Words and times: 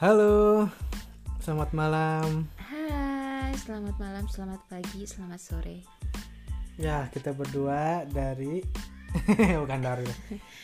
Halo, 0.00 0.64
selamat 1.44 1.70
malam. 1.76 2.48
Hai, 2.56 3.52
selamat 3.60 3.96
malam, 4.00 4.24
selamat 4.32 4.60
pagi, 4.72 5.04
selamat 5.04 5.40
sore. 5.40 5.78
Ya, 6.80 7.12
kita 7.12 7.36
berdua 7.36 8.08
dari 8.08 8.64
bukan 9.60 9.80
dari. 9.84 10.08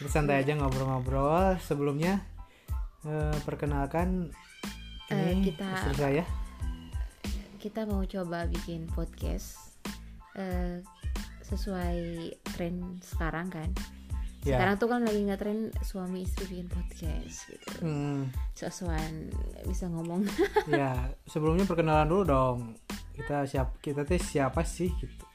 Kita 0.00 0.08
santai 0.08 0.40
aja 0.40 0.56
ngobrol-ngobrol. 0.56 1.60
Sebelumnya 1.60 2.20
eh, 3.04 3.36
perkenalkan 3.44 4.32
Eh, 5.06 5.38
ini 5.38 5.52
kita- 5.52 5.70
istri 5.70 5.94
saya. 5.94 6.24
Kita 7.62 7.86
mau 7.86 8.02
coba 8.02 8.48
bikin 8.50 8.90
podcast 8.90 9.78
eh, 10.34 10.82
sesuai 11.44 11.98
tren 12.56 12.98
sekarang 13.04 13.46
kan. 13.52 13.70
Ya. 14.46 14.62
Sekarang 14.62 14.76
tuh 14.78 14.88
kan 14.94 15.02
lagi 15.02 15.20
nggak 15.26 15.40
tren 15.42 15.74
suami 15.82 16.22
istri 16.22 16.46
bikin 16.46 16.70
podcast 16.70 17.50
gitu. 17.50 17.66
Hmm, 17.82 18.30
Sesuai 18.54 19.34
bisa 19.66 19.90
ngomong. 19.90 20.22
ya, 20.70 21.10
sebelumnya 21.26 21.66
perkenalan 21.66 22.06
dulu 22.06 22.22
dong. 22.22 22.58
Kita 23.10 23.42
siap 23.42 23.82
kita 23.82 24.06
teh 24.06 24.22
siapa 24.22 24.62
sih 24.62 24.86
gitu. 25.02 25.26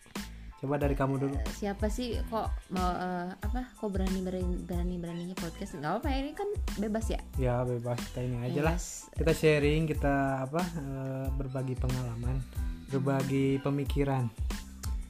Coba 0.64 0.80
dari 0.80 0.96
kamu 0.96 1.20
dulu. 1.20 1.36
Siapa 1.52 1.92
sih 1.92 2.24
kok 2.32 2.48
mau 2.72 2.88
eh, 2.96 3.36
apa? 3.36 3.68
Kok 3.76 3.90
berani 3.92 4.24
berani 4.24 4.56
berani 4.64 4.96
beraninya 4.96 5.36
podcast? 5.36 5.76
Nggak 5.76 5.92
apa-apa 6.00 6.10
ini 6.16 6.32
kan 6.32 6.48
bebas 6.80 7.06
ya. 7.12 7.20
Ya, 7.36 7.56
bebas 7.68 8.00
kita 8.14 8.24
ini 8.24 8.38
aja 8.48 8.62
lah. 8.64 8.78
Kita 9.12 9.34
sharing, 9.36 9.92
kita 9.92 10.48
apa 10.48 10.64
eh, 10.64 11.28
berbagi 11.36 11.76
pengalaman, 11.76 12.40
berbagi 12.88 13.60
pemikiran. 13.60 14.32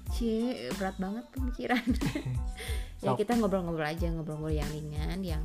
Cie, 0.10 0.74
berat 0.80 0.98
banget 0.98 1.26
pemikiran. 1.38 1.84
ya 3.02 3.18
kita 3.18 3.34
ngobrol-ngobrol 3.38 3.88
aja, 3.90 4.08
ngobrol-ngobrol 4.14 4.54
yang 4.54 4.70
ringan, 4.70 5.20
yang 5.26 5.44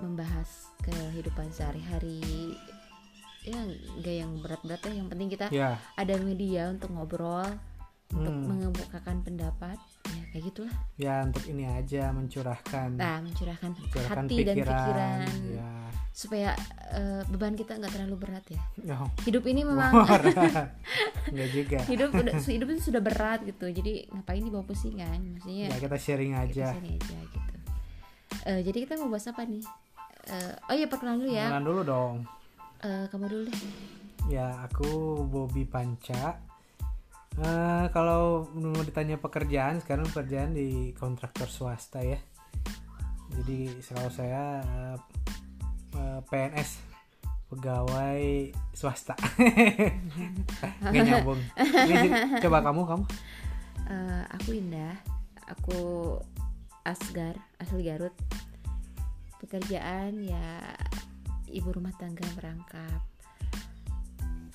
membahas 0.00 0.70
kehidupan 0.80 1.50
sehari-hari. 1.52 2.56
Ya, 3.40 3.56
gak 4.04 4.16
yang 4.20 4.32
berat-berat 4.44 4.80
ya. 4.84 4.92
Yang 5.00 5.08
penting 5.12 5.28
kita 5.32 5.46
Ya, 5.48 5.80
ada 5.96 6.14
media 6.20 6.68
untuk 6.70 6.92
ngobrol, 6.92 7.48
untuk 8.10 8.28
Hmm. 8.28 8.46
mengemukakan 8.48 9.16
pendapat. 9.22 9.78
Ya, 10.06 10.22
kayak 10.28 10.44
gitulah. 10.46 10.74
ya 10.96 11.14
untuk 11.22 11.44
ini 11.44 11.64
aja 11.64 12.10
mencurahkan 12.10 12.88
Nah, 12.92 13.18
mencurahkan, 13.20 13.70
mencurahkan 13.72 14.24
hati 14.24 14.36
dan 14.42 14.56
pikiran 14.56 15.18
ya 15.48 15.70
supaya 16.10 16.50
eh, 16.90 17.22
beban 17.24 17.54
kita 17.54 17.76
nggak 17.76 17.92
terlalu 17.92 18.16
berat 18.20 18.42
ya. 18.46 18.60
oh, 18.96 19.06
Hidup 19.22 19.46
ini 19.46 19.62
memang 19.62 19.94
enggak 21.30 21.48
juga 21.48 21.78
hidup 21.92 22.10
udah 22.12 22.34
hidup 22.40 22.68
itu 22.68 22.82
sudah 22.84 22.98
berat 23.00 23.40
gitu. 23.44 23.66
Jadi 23.66 24.06
ngapain 24.08 24.40
dibawa 24.40 24.64
pusing 24.64 24.98
kan? 24.98 25.16
Maksudnya 25.16 25.70
ya 25.70 25.78
kita 25.78 25.96
sharing 25.96 26.34
aja 26.34 26.66
Kita 26.66 26.76
sini 26.76 26.90
aja 26.96 27.16
gitu. 27.24 27.54
Eh, 28.42 28.60
jadi 28.62 28.78
kita 28.84 28.92
mau 28.96 29.08
bahas 29.08 29.26
apa 29.26 29.42
nih? 29.44 29.62
Eh, 30.26 30.52
oh 30.64 30.74
iya 30.74 30.86
perkenalan 30.86 31.18
dulu 31.20 31.30
ya. 31.30 31.46
kenalan 31.46 31.64
dulu 31.64 31.80
dong 31.84 32.16
Eh, 32.80 33.04
kamu 33.06 33.24
dulu 33.26 33.42
deh. 33.46 33.58
ya 34.28 34.46
aku 34.62 34.88
Bobby 35.22 35.62
Panca 35.64 36.40
Eh, 37.38 37.86
kalau 37.94 38.50
mau 38.58 38.82
ditanya 38.82 39.16
pekerjaan 39.16 39.78
sekarang 39.78 40.10
pekerjaan 40.10 40.50
di 40.50 40.90
kontraktor 40.98 41.46
swasta 41.46 42.02
ya 42.02 42.18
jadi 43.30 43.70
selalu 43.78 44.10
saya 44.10 44.44
eh, 44.66 44.96
eh, 45.94 46.20
PNS 46.26 46.70
pegawai 47.46 48.50
swasta 48.74 49.14
nggak 50.82 51.04
nyambung 51.06 51.40
Ini, 51.60 52.38
coba 52.42 52.66
kamu 52.66 52.82
kamu 52.82 53.04
Eh, 53.90 54.24
aku 54.30 54.54
Indah. 54.54 54.94
Aku 55.50 55.78
Asgar, 56.86 57.34
asli 57.58 57.90
Garut. 57.90 58.14
Pekerjaan 59.42 60.22
ya 60.22 60.62
ibu 61.50 61.74
rumah 61.74 61.90
tangga 61.98 62.22
merangkap. 62.38 63.02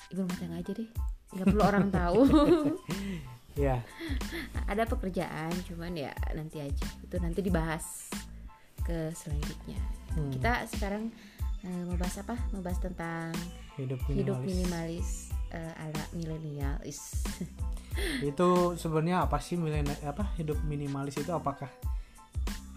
Ibu 0.08 0.24
rumah 0.24 0.38
tangga 0.40 0.56
aja 0.64 0.72
deh. 0.72 0.88
Nggak 1.34 1.46
perlu 1.50 1.62
orang 1.64 1.86
tahu. 1.90 2.20
ya 3.66 3.80
Ada 4.68 4.84
pekerjaan, 4.84 5.52
cuman 5.64 5.96
ya 5.96 6.12
nanti 6.36 6.60
aja. 6.60 6.86
Itu 7.02 7.16
nanti 7.18 7.40
dibahas 7.40 8.12
ke 8.84 9.10
selanjutnya. 9.16 9.80
Hmm, 10.12 10.30
Kita 10.30 10.68
sekarang 10.68 11.08
eh, 11.64 11.82
mau 11.88 11.96
bahas 11.96 12.20
apa? 12.20 12.36
Mau 12.52 12.60
bahas 12.60 12.78
tentang 12.78 13.32
hidup 13.76 14.00
hidup 14.08 14.40
minimalis 14.40 14.48
minimalis 14.48 15.08
eh, 15.52 15.84
ala 15.84 16.04
milenial 16.16 16.76
is 16.82 17.00
itu 18.24 18.48
sebenarnya 18.76 19.24
apa 19.24 19.36
sih 19.40 19.60
milenial 19.60 19.96
apa 20.04 20.32
hidup 20.40 20.56
minimalis 20.64 21.16
itu 21.20 21.32
apakah 21.32 21.68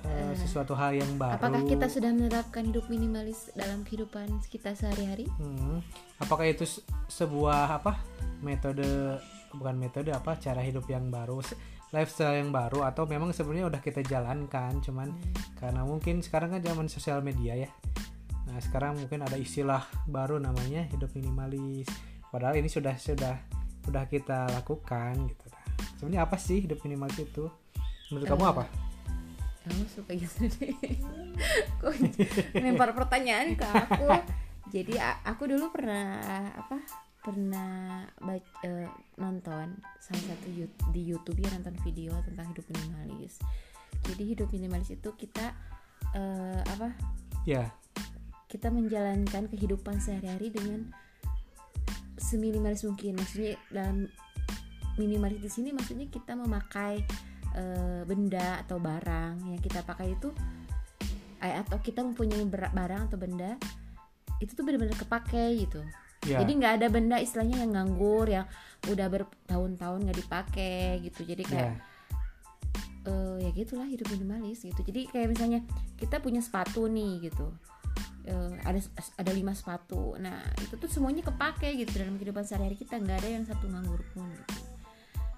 eh, 0.09 0.33
sesuatu 0.33 0.73
hal 0.73 0.97
yang 0.97 1.11
baru. 1.15 1.37
Apakah 1.37 1.63
kita 1.65 1.85
sudah 1.85 2.09
menerapkan 2.09 2.65
hidup 2.65 2.89
minimalis 2.89 3.53
dalam 3.53 3.85
kehidupan 3.85 4.41
kita 4.49 4.73
sehari-hari? 4.73 5.29
Hmm, 5.37 5.85
apakah 6.17 6.49
itu 6.49 6.65
se- 6.65 6.83
sebuah 7.09 7.79
apa? 7.81 8.01
Metode 8.41 9.19
bukan 9.53 9.75
metode 9.77 10.13
apa 10.13 10.37
cara 10.37 10.61
hidup 10.61 10.85
yang 10.89 11.09
baru 11.09 11.41
lifestyle 11.89 12.37
yang 12.37 12.53
baru 12.53 12.85
atau 12.85 13.09
memang 13.09 13.33
sebenarnya 13.33 13.65
udah 13.65 13.81
kita 13.81 14.05
jalankan 14.05 14.77
cuman 14.77 15.09
karena 15.57 15.81
mungkin 15.81 16.21
sekarang 16.21 16.53
kan 16.53 16.61
zaman 16.61 16.85
sosial 16.85 17.25
media 17.25 17.57
ya. 17.57 17.69
Nah 18.45 18.57
sekarang 18.61 18.97
mungkin 18.97 19.25
ada 19.25 19.37
istilah 19.37 19.85
baru 20.05 20.37
namanya 20.37 20.85
hidup 20.93 21.09
minimalis. 21.17 21.89
Padahal 22.29 22.61
ini 22.61 22.69
sudah 22.69 22.93
sudah 22.93 23.41
sudah 23.81 24.05
kita 24.05 24.45
lakukan 24.53 25.17
gitu. 25.33 25.45
Nah, 25.49 25.65
sebenarnya 25.97 26.21
apa 26.29 26.37
sih 26.37 26.61
hidup 26.61 26.77
minimalis 26.85 27.17
itu? 27.17 27.49
Menurut 28.13 28.25
kamu 28.29 28.43
Eh, 28.45 28.51
apa 28.53 28.63
kamu 29.69 29.85
suka 29.85 30.11
gitu 30.17 30.49
deh. 30.57 30.73
Kok 31.81 31.93
lempar 32.57 32.91
pertanyaan 32.97 33.53
ke 33.53 33.65
aku? 33.65 34.09
Jadi 34.73 34.97
aku 35.01 35.49
dulu 35.49 35.69
pernah 35.69 36.19
apa 36.57 36.77
pernah 37.19 38.05
bac- 38.23 38.63
eh, 38.65 38.89
nonton 39.19 39.77
salah 39.99 40.23
satu 40.23 40.47
di 40.89 41.01
YouTube 41.03 41.37
ya 41.43 41.51
nonton 41.53 41.75
video 41.85 42.17
tentang 42.25 42.49
hidup 42.53 42.65
minimalis. 42.73 43.37
Jadi 44.05 44.23
hidup 44.33 44.49
minimalis 44.49 44.89
itu 44.89 45.09
kita 45.13 45.53
eh, 46.17 46.61
apa 46.65 46.95
ya. 47.45 47.69
kita 48.49 48.73
menjalankan 48.73 49.45
kehidupan 49.45 50.01
sehari-hari 50.01 50.49
dengan 50.49 50.89
seminimalis 52.17 52.81
mungkin. 52.81 53.19
Maksudnya 53.19 53.61
dalam 53.69 54.09
minimalis 54.99 55.39
di 55.39 55.49
sini 55.49 55.69
maksudnya 55.71 56.11
kita 56.11 56.35
memakai 56.35 57.05
eh, 57.59 58.01
benda 58.07 58.63
atau 58.63 58.79
barang 58.79 59.51
yang 59.51 59.61
kita 59.61 59.83
pakai 59.83 60.15
itu 60.15 60.31
eh, 61.43 61.55
atau 61.59 61.77
kita 61.79 62.03
mempunyai 62.03 62.43
barang 62.47 63.11
atau 63.11 63.19
benda 63.19 63.59
itu 64.39 64.55
tuh 64.55 64.63
benar-benar 64.63 64.95
kepake 64.95 65.67
gitu. 65.67 65.83
Ya. 66.27 66.43
Jadi 66.43 66.51
nggak 66.59 66.73
ada 66.83 66.87
benda 66.91 67.15
istilahnya 67.19 67.63
yang 67.63 67.71
nganggur 67.75 68.27
yang 68.27 68.47
udah 68.87 69.07
bertahun-tahun 69.07 69.99
nggak 70.07 70.19
dipakai 70.19 70.99
gitu. 71.03 71.21
Jadi 71.27 71.43
ya. 71.47 71.51
kayak 71.51 71.73
eh, 73.07 73.35
ya 73.43 73.49
gitulah 73.55 73.87
hidup 73.87 74.07
minimalis 74.15 74.63
gitu. 74.63 74.79
Jadi 74.79 75.11
kayak 75.11 75.27
misalnya 75.35 75.59
kita 75.99 76.23
punya 76.23 76.39
sepatu 76.39 76.87
nih 76.87 77.31
gitu. 77.31 77.51
Eh, 78.27 78.51
ada 78.63 78.79
ada 79.19 79.31
lima 79.31 79.51
sepatu. 79.55 80.15
Nah 80.19 80.39
itu 80.59 80.75
tuh 80.75 80.91
semuanya 80.91 81.23
kepake 81.23 81.75
gitu 81.79 81.99
dalam 81.99 82.15
kehidupan 82.15 82.43
sehari-hari 82.47 82.79
kita. 82.79 82.99
Nggak 82.99 83.17
ada 83.23 83.29
yang 83.31 83.43
satu 83.47 83.67
nganggur 83.67 84.03
pun 84.15 84.27
gitu 84.31 84.68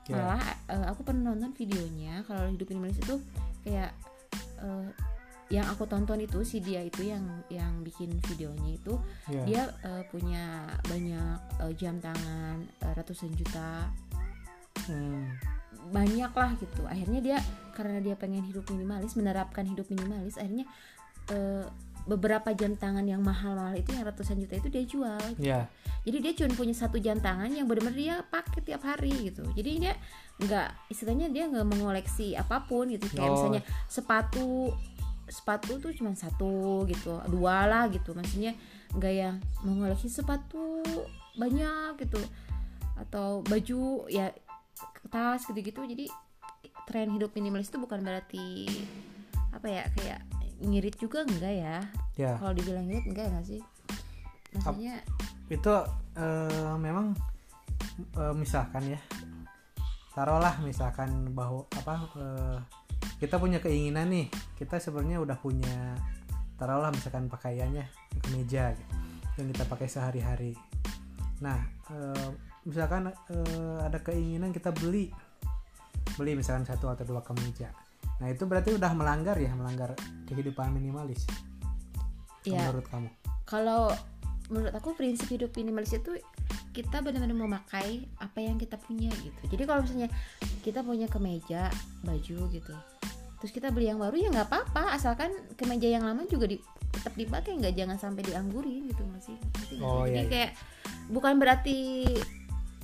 ya 0.10 0.18
malah 0.18 0.44
eh, 0.70 0.86
aku 0.90 1.02
pernah 1.06 1.34
nonton 1.34 1.54
videonya 1.54 2.26
kalau 2.26 2.50
hidup 2.50 2.68
minimalis 2.74 2.98
itu 2.98 3.22
kayak 3.62 3.94
eh, 4.62 4.90
yang 5.52 5.68
aku 5.68 5.84
tonton 5.84 6.24
itu 6.24 6.40
si 6.48 6.64
dia 6.64 6.80
itu 6.80 7.12
yang 7.12 7.28
yang 7.52 7.84
bikin 7.84 8.16
videonya 8.24 8.80
itu 8.80 8.96
ya 9.28 9.44
dia 9.44 9.62
eh, 9.84 10.04
punya 10.08 10.64
banyak 10.88 11.38
eh, 11.60 11.74
jam 11.76 12.00
tangan 12.00 12.64
eh, 12.64 12.94
ratusan 12.96 13.36
juta. 13.36 13.92
Hmm, 14.88 15.28
banyak 15.92 16.32
lah 16.32 16.56
gitu. 16.58 16.88
Akhirnya 16.88 17.20
dia 17.20 17.38
karena 17.76 18.00
dia 18.00 18.16
pengen 18.16 18.48
hidup 18.48 18.64
minimalis 18.72 19.14
menerapkan 19.20 19.68
hidup 19.68 19.86
minimalis 19.92 20.40
akhirnya 20.40 20.64
eh, 21.30 21.68
beberapa 22.10 22.50
jam 22.58 22.74
tangan 22.74 23.06
yang 23.06 23.22
mahal-mahal 23.22 23.78
itu 23.78 23.94
yang 23.94 24.06
ratusan 24.10 24.42
juta 24.42 24.58
itu 24.58 24.68
dia 24.74 24.84
jual 24.86 25.22
ya 25.38 25.70
jadi 26.02 26.18
dia 26.18 26.34
cuma 26.34 26.58
punya 26.58 26.74
satu 26.74 26.98
jam 26.98 27.22
tangan 27.22 27.54
yang 27.54 27.70
benar-benar 27.70 27.94
dia 27.94 28.16
pakai 28.26 28.66
tiap 28.66 28.82
hari 28.82 29.30
gitu. 29.30 29.46
Jadi 29.54 29.86
dia 29.86 29.94
nggak 30.42 30.90
istilahnya 30.90 31.30
dia 31.30 31.46
nggak 31.46 31.68
mengoleksi 31.70 32.34
apa 32.34 32.66
pun 32.66 32.90
gitu. 32.90 33.06
Kayak 33.14 33.30
Oh. 33.30 33.34
misalnya 33.38 33.62
sepatu 33.86 34.74
sepatu 35.30 35.78
tuh 35.78 35.94
cuma 35.94 36.12
satu 36.18 36.84
gitu 36.90 37.22
dua 37.30 37.70
lah 37.70 37.86
gitu. 37.94 38.18
Maksudnya 38.18 38.58
nggak 38.98 39.14
yang 39.14 39.36
mengoleksi 39.62 40.10
sepatu 40.10 40.82
banyak 41.38 42.02
gitu. 42.02 42.22
Atau 42.98 43.46
baju 43.46 44.10
ya 44.10 44.34
tas 45.14 45.46
gitu-gitu. 45.46 45.86
Jadi 45.86 46.10
tren 46.90 47.14
hidup 47.14 47.30
minimalis 47.38 47.70
itu 47.70 47.78
bukan 47.78 48.02
berarti 48.02 48.66
apa 49.54 49.70
ya 49.70 49.86
kayak 49.94 50.41
ngirit 50.62 50.96
juga 51.02 51.26
enggak 51.26 51.54
ya? 51.54 51.78
Ya. 52.16 52.34
Kalau 52.38 52.54
dibilang 52.54 52.86
ngirit 52.86 53.06
enggak 53.10 53.26
ya 53.28 53.32
nggak 53.34 53.48
sih? 53.48 53.62
Maksudnya 54.52 54.96
itu 55.52 55.74
eh, 56.16 56.76
memang 56.80 57.18
eh, 58.16 58.34
misalkan 58.36 58.96
ya 58.96 59.02
taruhlah 60.12 60.60
misalkan 60.64 61.32
bahwa 61.36 61.68
apa 61.76 61.96
eh, 62.20 62.58
kita 63.20 63.38
punya 63.38 63.60
keinginan 63.60 64.12
nih 64.12 64.28
kita 64.58 64.78
sebenarnya 64.78 65.22
udah 65.22 65.38
punya 65.40 65.98
taruhlah 66.56 66.94
misalkan 66.94 67.28
pakaiannya 67.28 67.86
kemeja 68.22 68.78
gitu. 68.78 68.94
yang 69.40 69.48
kita 69.56 69.64
pakai 69.66 69.88
sehari-hari. 69.90 70.54
Nah 71.42 71.58
misalkan 72.62 73.10
ada 73.82 74.00
keinginan 74.06 74.54
kita 74.54 74.70
beli 74.70 75.10
beli 76.14 76.38
misalkan 76.38 76.68
satu 76.68 76.94
atau 76.94 77.04
dua 77.08 77.26
kemeja 77.26 77.74
nah 78.22 78.30
itu 78.30 78.46
berarti 78.46 78.78
udah 78.78 78.94
melanggar 78.94 79.34
ya 79.42 79.50
melanggar 79.58 79.98
kehidupan 80.30 80.70
minimalis 80.70 81.26
ya 82.46 82.70
menurut 82.70 82.86
kamu? 82.90 83.10
Kalau 83.50 83.92
menurut 84.54 84.74
aku 84.78 84.94
prinsip 84.94 85.28
hidup 85.34 85.52
minimalis 85.58 85.98
itu 85.98 86.22
kita 86.72 87.04
benar-benar 87.04 87.36
memakai 87.36 88.08
apa 88.22 88.40
yang 88.40 88.56
kita 88.56 88.80
punya 88.80 89.12
gitu. 89.26 89.42
Jadi 89.50 89.64
kalau 89.68 89.84
misalnya 89.84 90.10
kita 90.64 90.86
punya 90.86 91.10
kemeja 91.10 91.68
baju 92.06 92.38
gitu 92.54 92.76
terus 93.42 93.58
kita 93.58 93.74
beli 93.74 93.90
yang 93.90 93.98
baru 93.98 94.14
ya 94.14 94.30
nggak 94.30 94.48
apa-apa. 94.54 94.94
Asalkan 94.94 95.34
kemeja 95.58 95.90
yang 95.90 96.06
lama 96.06 96.30
juga 96.30 96.46
di, 96.46 96.62
tetap 96.94 97.18
dipakai 97.18 97.58
nggak 97.58 97.74
jangan 97.74 97.98
sampai 97.98 98.22
dianggurin 98.22 98.86
gitu 98.86 99.02
masih 99.10 99.36
Oh, 99.82 100.06
jadi 100.06 100.14
iya, 100.14 100.22
iya. 100.22 100.30
kayak 100.30 100.52
bukan 101.10 101.42
berarti 101.42 102.06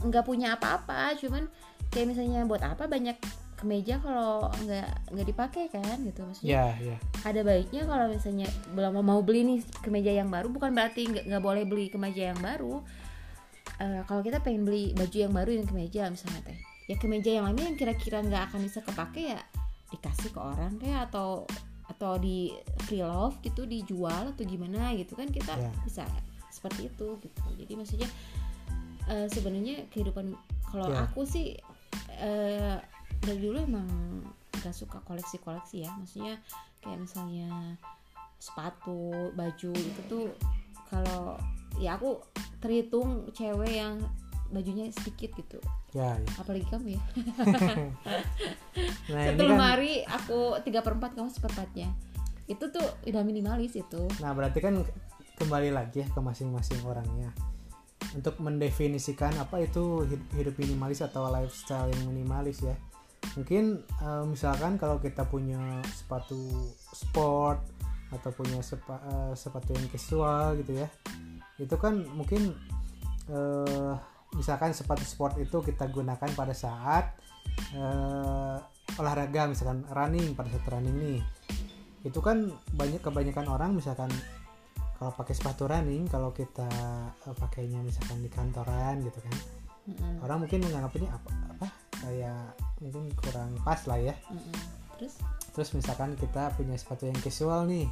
nggak 0.02 0.26
punya 0.26 0.58
apa-apa 0.58 1.14
cuman 1.22 1.46
kayak 1.94 2.10
misalnya 2.10 2.42
buat 2.50 2.66
apa 2.66 2.90
banyak 2.90 3.18
kemeja 3.58 3.98
kalau 3.98 4.46
nggak 4.64 4.86
nggak 5.10 5.28
dipakai 5.28 5.66
kan 5.68 5.98
gitu 6.06 6.22
maksudnya 6.24 6.50
ya 6.78 6.94
ya 6.94 6.98
ada 7.26 7.42
baiknya 7.42 7.84
kalau 7.84 8.06
misalnya 8.08 8.46
belum 8.72 9.02
mau 9.02 9.26
beli 9.26 9.42
nih 9.44 9.60
kemeja 9.82 10.14
yang 10.14 10.30
baru 10.30 10.48
bukan 10.48 10.72
berarti 10.72 11.10
nggak 11.10 11.42
boleh 11.42 11.66
beli 11.66 11.90
kemeja 11.90 12.32
yang 12.34 12.40
baru 12.40 12.82
Eh, 13.78 14.02
kalau 14.10 14.26
kita 14.26 14.42
pengen 14.42 14.66
beli 14.66 14.90
baju 14.98 15.14
yang 15.14 15.30
baru 15.30 15.54
dan 15.54 15.66
kemeja 15.70 16.02
misalnya 16.10 16.42
teh 16.50 16.58
ya 16.90 16.98
kemeja 16.98 17.30
yang 17.30 17.46
lama 17.46 17.62
yang 17.62 17.78
kira-kira 17.78 18.26
nggak 18.26 18.50
akan 18.50 18.66
bisa 18.66 18.82
kepake 18.82 19.38
ya 19.38 19.42
dikasih 19.94 20.34
ke 20.34 20.40
orang 20.42 20.82
kayak 20.82 21.06
atau 21.12 21.46
atau 21.86 22.18
di 22.18 22.58
free 22.90 23.06
love 23.06 23.38
gitu 23.46 23.70
dijual 23.70 24.34
atau 24.34 24.44
gimana 24.44 24.98
gitu 24.98 25.14
kan 25.14 25.30
kita 25.30 25.54
Ya. 25.62 25.70
bisa 25.86 26.10
seperti 26.50 26.90
itu 26.90 27.22
gitu 27.22 27.42
jadi 27.54 27.74
maksudnya 27.78 28.10
eh, 29.06 29.30
sebenarnya 29.30 29.86
kehidupan 29.94 30.34
kalau 30.74 30.90
Ya. 30.90 31.06
aku 31.06 31.22
sih 31.30 31.54
eh, 32.18 32.76
dari 33.24 33.40
dulu 33.42 33.58
emang 33.64 33.88
gak 34.62 34.76
suka 34.76 35.02
koleksi-koleksi 35.06 35.86
ya. 35.86 35.92
Maksudnya 35.98 36.36
kayak 36.82 37.00
misalnya 37.04 37.78
sepatu 38.38 39.34
baju 39.34 39.72
itu 39.74 40.02
tuh 40.06 40.30
kalau 40.88 41.36
ya 41.82 41.98
aku 41.98 42.22
terhitung 42.62 43.30
cewek 43.34 43.82
yang 43.82 43.98
bajunya 44.54 44.88
sedikit 44.94 45.36
gitu. 45.36 45.60
Ya, 45.96 46.20
ya. 46.20 46.30
apalagi 46.40 46.68
kamu 46.70 46.88
ya. 47.00 47.02
Nah 49.08 49.24
satu 49.34 49.40
kan 49.40 49.56
lemari 49.56 50.04
aku 50.04 50.60
tiga 50.62 50.84
per 50.84 51.00
empat 51.00 51.16
kamu 51.16 51.32
seperempatnya 51.32 51.90
itu 52.48 52.64
tuh 52.72 52.84
udah 53.04 53.24
minimalis 53.24 53.76
itu. 53.76 54.08
Nah 54.24 54.32
berarti 54.32 54.60
kan 54.64 54.84
kembali 55.40 55.72
lagi 55.72 56.04
ya 56.04 56.08
ke 56.08 56.20
masing-masing 56.20 56.80
orangnya. 56.88 57.32
Untuk 58.16 58.40
mendefinisikan 58.40 59.36
apa 59.36 59.64
itu 59.64 60.08
hid- 60.08 60.32
hidup 60.32 60.56
minimalis 60.56 61.04
atau 61.04 61.28
lifestyle 61.28 61.92
yang 61.92 62.08
minimalis 62.08 62.64
ya 62.64 62.76
mungkin 63.36 63.86
eh, 63.86 64.26
misalkan 64.26 64.82
kalau 64.82 64.98
kita 64.98 65.26
punya 65.30 65.82
sepatu 65.86 66.74
sport 66.94 67.62
atau 68.14 68.32
punya 68.32 68.64
sepa- 68.64 69.04
eh, 69.04 69.34
sepatu 69.36 69.76
yang 69.76 69.88
casual 69.92 70.56
gitu 70.64 70.82
ya 70.82 70.88
itu 71.58 71.76
kan 71.78 72.06
mungkin 72.14 72.54
eh, 73.30 73.94
misalkan 74.36 74.76
sepatu 74.76 75.02
sport 75.02 75.40
itu 75.40 75.64
kita 75.64 75.88
gunakan 75.90 76.30
pada 76.38 76.54
saat 76.54 77.16
eh, 77.74 78.58
olahraga 78.98 79.50
misalkan 79.50 79.86
running 79.94 80.34
pada 80.34 80.50
saat 80.52 80.66
running 80.70 80.96
nih. 80.98 81.22
Itu 82.06 82.24
kan 82.24 82.50
banyak 82.74 83.04
kebanyakan 83.04 83.46
orang 83.52 83.72
misalkan 83.76 84.10
kalau 84.98 85.14
pakai 85.14 85.38
sepatu 85.38 85.70
running 85.70 86.10
kalau 86.10 86.34
kita 86.34 86.70
eh, 87.26 87.36
pakainya 87.38 87.82
misalkan 87.82 88.22
di 88.22 88.30
kantoran 88.32 89.02
gitu 89.06 89.20
kan 89.22 89.36
Mm-mm, 89.88 90.20
orang 90.20 90.44
mungkin 90.44 90.60
menganggap 90.68 90.94
ini 91.00 91.08
apa 91.08 91.30
apa? 91.58 91.68
Kayak 92.04 92.44
mungkin 92.80 93.10
kurang 93.18 93.58
pas 93.66 93.82
lah 93.90 94.00
ya. 94.00 94.16
Mm-mm. 94.30 94.56
terus? 94.98 95.16
Terus 95.54 95.70
misalkan 95.74 96.14
kita 96.18 96.54
punya 96.54 96.78
sepatu 96.78 97.10
yang 97.10 97.18
casual 97.22 97.66
nih 97.66 97.90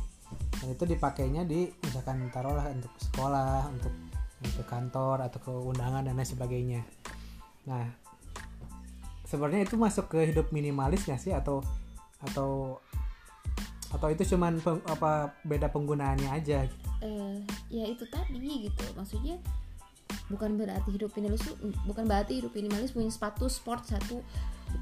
dan 0.61 0.67
itu 0.73 0.83
dipakainya 0.89 1.45
di 1.45 1.69
misalkan 1.85 2.25
taruhlah 2.33 2.65
untuk 2.73 2.93
sekolah 2.97 3.69
untuk 3.69 3.93
untuk 4.41 4.65
kantor 4.65 5.25
atau 5.25 5.39
ke 5.41 5.51
undangan 5.53 6.05
dan 6.05 6.17
lain 6.17 6.27
sebagainya. 6.27 6.81
Nah 7.69 7.85
sebenarnya 9.25 9.65
itu 9.65 9.75
masuk 9.77 10.09
ke 10.09 10.29
hidup 10.29 10.49
minimalis 10.53 11.05
nggak 11.05 11.21
sih? 11.21 11.33
Atau 11.33 11.61
atau 12.21 12.81
atau 13.93 14.07
itu 14.11 14.35
cuman 14.35 14.59
peng- 14.59 14.85
apa 14.89 15.33
beda 15.45 15.69
penggunaannya 15.69 16.29
aja? 16.29 16.65
Eh 17.01 17.37
ya 17.69 17.85
itu 17.85 18.05
tadi 18.09 18.69
gitu. 18.69 18.85
Maksudnya 18.97 19.37
bukan 20.29 20.57
berarti 20.57 20.89
hidup 20.89 21.13
minimalis 21.13 21.45
bukan 21.85 22.05
berarti 22.09 22.41
hidup 22.41 22.53
minimalis 22.53 22.93
punya 22.93 23.13
sepatu 23.13 23.45
sport 23.45 23.85
satu 23.85 24.25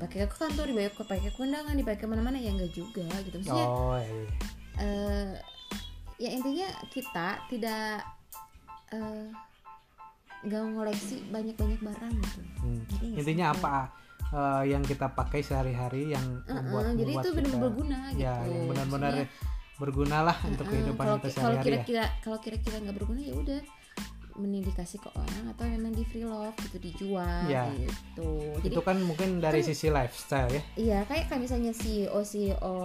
dipakai 0.04 0.28
ke 0.28 0.36
kantor 0.36 0.66
dipakai 0.68 1.32
ke 1.32 1.40
undangan 1.40 1.74
dipakai 1.80 2.04
ke 2.04 2.08
mana-mana 2.12 2.36
ya 2.36 2.52
enggak 2.52 2.76
juga 2.76 3.08
gitu 3.24 3.40
maksudnya 3.40 3.68
oh 3.72 3.96
iya. 3.96 4.26
eh 4.84 5.32
ya 6.20 6.30
intinya 6.36 6.68
kita 6.92 7.28
tidak 7.48 8.04
eh 8.92 9.28
nggak 10.44 10.62
ngoleksi 10.76 11.24
banyak-banyak 11.32 11.80
barang 11.80 12.14
gitu 12.20 12.42
Hmm. 12.64 12.80
Intinya 13.20 13.52
apa 13.52 13.92
eh, 14.32 14.72
yang 14.72 14.84
kita 14.88 15.12
pakai 15.12 15.44
sehari-hari 15.44 16.16
yang 16.16 16.24
membuat 16.48 16.96
jadi 16.96 17.12
membuat 17.12 17.24
itu 17.24 17.30
benar-benar 17.36 17.64
berguna 17.68 18.00
gitu 18.16 18.24
ya 18.24 18.36
yang 18.48 18.66
benar-benar 18.72 19.12
Maksudnya, 19.12 19.28
berguna 19.74 20.18
lah 20.24 20.38
untuk 20.48 20.66
eh, 20.68 20.72
kehidupan 20.72 21.04
kalau 21.04 21.20
kita 21.20 21.28
kalau 21.28 21.36
sehari-hari 21.36 21.60
ya. 21.60 21.64
kira-kira 21.68 22.06
kalau 22.24 22.38
kira-kira 22.40 22.76
nggak 22.80 22.96
berguna 22.96 23.20
ya 23.20 23.34
udah 23.36 23.60
mending 24.36 24.66
dikasih 24.66 24.98
ke 24.98 25.10
orang 25.12 25.44
atau 25.48 25.64
memang 25.64 25.92
di 25.92 26.04
free 26.04 26.24
love 26.24 26.56
gitu 26.60 26.78
dijual 26.78 27.46
Ya. 27.46 27.70
gitu. 27.72 28.30
Jadi 28.60 28.68
itu 28.68 28.82
kan 28.82 28.98
mungkin 29.00 29.38
dari 29.38 29.60
kan- 29.60 29.68
sisi 29.68 29.88
lifestyle 29.88 30.50
ya. 30.50 30.62
Iya, 30.76 31.00
kayak 31.04 31.28
kayak 31.28 31.42
misalnya 31.42 31.72
CEO 31.72 32.20
CEO 32.20 32.78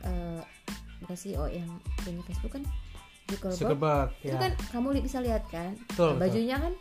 eh 0.00 0.40
bukan 1.00 1.14
CEO 1.14 1.44
yang 1.46 1.68
punya 1.96 2.20
Facebook 2.22 2.52
kan 2.52 2.64
Zuckerberg. 3.26 3.56
Zuckerberg 3.56 4.08
Itu 4.18 4.28
ya 4.28 4.38
kan 4.38 4.52
kamu 4.70 4.86
li- 4.92 5.04
bisa 5.04 5.18
lihat 5.18 5.44
kan? 5.46 5.72
Betul, 5.86 6.08
betul. 6.10 6.20
bajunya 6.20 6.56
kan 6.58 6.72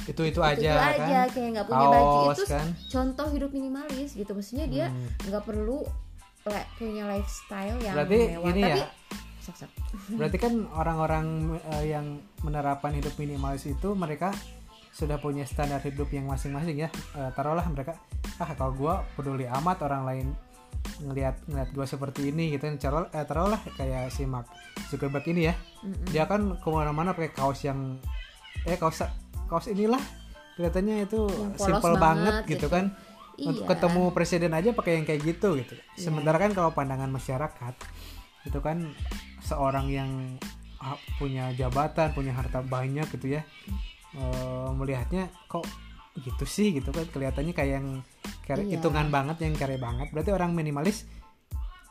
itu 0.00 0.22
itu 0.22 0.22
itu 0.24 0.40
aja 0.40 0.56
itu 0.64 0.78
kan. 0.78 0.94
aja 0.96 1.20
kayak 1.28 1.48
nggak 1.52 1.66
punya 1.66 1.86
baju. 1.86 2.18
Itu 2.32 2.44
kan. 2.46 2.66
contoh 2.88 3.26
hidup 3.28 3.50
minimalis 3.50 4.10
gitu. 4.12 4.30
Maksudnya 4.30 4.66
dia 4.66 4.86
Hmm. 4.88 5.10
nggak 5.24 5.44
perlu 5.44 5.82
le- 6.44 6.68
punya 6.74 7.04
lifestyle 7.06 7.76
yang 7.78 7.94
berarti 7.94 8.18
mewah. 8.30 8.46
ini 8.48 8.62
tapi 8.64 8.80
ya 8.80 8.88
sok, 9.48 9.56
sok. 9.56 9.70
berarti 10.20 10.38
kan 10.38 10.54
orang-orang 10.76 11.56
eh, 11.72 11.96
yang 11.96 12.20
menerapkan 12.44 12.92
hidup 12.92 13.16
minimalis 13.16 13.64
itu 13.64 13.96
mereka 13.96 14.30
sudah 14.92 15.16
punya 15.22 15.46
standar 15.46 15.78
hidup 15.80 16.10
yang 16.10 16.26
masing-masing 16.26 16.76
ya 16.76 16.90
Eh, 17.16 17.30
taruhlah 17.32 17.64
mereka 17.70 17.96
ah 18.38 18.50
kalau 18.54 18.74
gua 18.74 18.94
peduli 19.16 19.48
amat 19.48 19.82
orang 19.82 20.02
lain 20.06 20.26
ngelihat 21.02 21.38
ngelihat 21.46 21.70
gua 21.74 21.86
seperti 21.86 22.30
ini 22.30 22.54
gitu 22.54 22.66
kan 22.66 22.76
taruh 22.78 23.06
eh, 23.10 23.24
taruhlah 23.26 23.60
kayak 23.74 24.10
si 24.10 24.26
Mark 24.26 24.46
Zuckerberg 24.90 25.26
ini 25.30 25.50
ya 25.50 25.54
dia 26.10 26.24
kan 26.26 26.58
ke 26.58 26.68
mana-mana 26.70 27.14
pakai 27.14 27.30
kaos 27.34 27.62
yang 27.66 27.98
eh 28.66 28.76
kaos 28.78 29.02
kaos 29.46 29.66
inilah 29.70 30.00
kelihatannya 30.58 31.06
itu 31.06 31.30
simple 31.54 31.94
banget, 31.94 32.42
banget 32.42 32.50
gitu 32.50 32.66
gitu. 32.66 32.68
kan 32.68 32.84
untuk 33.38 33.64
Iya. 33.66 33.70
ketemu 33.78 34.02
presiden 34.10 34.50
aja 34.50 34.74
pakai 34.74 34.98
yang 34.98 35.06
kayak 35.06 35.22
gitu 35.22 35.54
gitu 35.54 35.74
Iya. 35.78 36.10
sementara 36.10 36.42
kan 36.42 36.50
kalau 36.50 36.74
pandangan 36.74 37.06
masyarakat 37.06 37.74
itu 38.50 38.58
kan 38.58 38.82
seorang 39.48 39.88
yang 39.88 40.10
punya 41.16 41.50
jabatan 41.52 42.12
punya 42.12 42.30
harta 42.30 42.60
banyak 42.60 43.08
gitu 43.10 43.32
ya 43.32 43.42
eh, 44.14 44.70
melihatnya 44.70 45.26
kok 45.46 45.66
gitu 46.18 46.44
sih 46.44 46.70
gitu 46.72 46.90
kan 46.90 47.06
kelihatannya 47.06 47.50
kayak 47.52 47.72
yang 47.78 47.88
kere- 48.42 48.62
Iya. 48.62 48.76
hitungan 48.76 49.08
banget 49.08 49.40
yang 49.40 49.54
kere 49.54 49.76
banget 49.76 50.10
berarti 50.10 50.30
orang 50.30 50.52
minimalis 50.52 51.08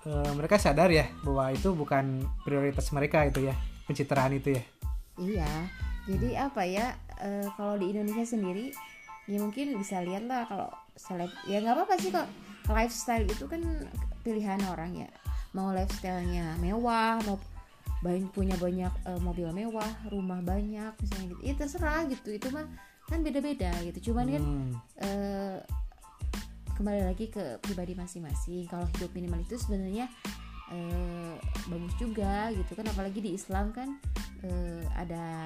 eh, 0.04 0.32
mereka 0.32 0.56
sadar 0.56 0.88
ya 0.90 1.10
bahwa 1.22 1.50
itu 1.50 1.72
bukan 1.72 2.06
prioritas 2.42 2.92
mereka 2.92 3.24
itu 3.24 3.44
ya 3.44 3.56
pencitraan 3.84 4.34
itu 4.34 4.54
ya 4.54 4.64
Iya, 5.18 5.50
jadi 6.06 6.46
apa 6.46 6.62
ya? 6.62 6.94
eh, 7.18 7.50
kalau 7.58 7.74
di 7.74 7.90
Indonesia 7.90 8.22
sendiri, 8.24 8.70
ya 9.26 9.42
mungkin 9.42 9.74
bisa 9.74 9.98
lihat 9.98 10.30
lah 10.30 10.46
kalau 10.46 10.70
seleb, 10.94 11.34
ya 11.44 11.58
nggak 11.58 11.74
apa-apa 11.74 11.98
sih 11.98 12.14
kok. 12.14 12.30
Lifestyle 12.70 13.26
itu 13.26 13.50
kan 13.50 13.58
pilihan 14.22 14.62
orang 14.70 14.94
ya. 14.94 15.10
Mau 15.56 15.72
lifestylenya 15.72 16.60
mewah, 16.60 17.20
mau 17.28 17.38
banyak 18.04 18.30
punya 18.32 18.56
banyak 18.60 18.94
eh, 19.08 19.20
mobil 19.22 19.50
mewah, 19.52 19.92
rumah 20.12 20.40
banyak, 20.44 20.94
misalnya 21.00 21.28
gitu. 21.36 21.42
Ya 21.44 21.54
terserah 21.56 22.02
gitu. 22.10 22.30
Itu 22.34 22.48
mah 22.52 22.68
kan 23.08 23.24
beda-beda 23.24 23.72
gitu. 23.88 24.12
Cuman 24.12 24.26
kan 24.28 24.44
Hmm, 24.44 24.72
eh, 25.00 25.58
kembali 26.78 27.10
lagi 27.10 27.26
ke 27.34 27.58
pribadi 27.66 27.98
masing-masing 27.98 28.70
kalau 28.70 28.86
hidup 28.94 29.10
minimal 29.18 29.42
itu 29.42 29.58
sebenarnya 29.58 30.06
eh, 30.70 31.36
bagus 31.66 31.94
juga 31.98 32.54
gitu 32.54 32.78
kan 32.78 32.86
apalagi 32.86 33.18
di 33.18 33.34
Islam 33.34 33.74
kan 33.74 33.98
eh, 34.46 34.86
ada 34.94 35.42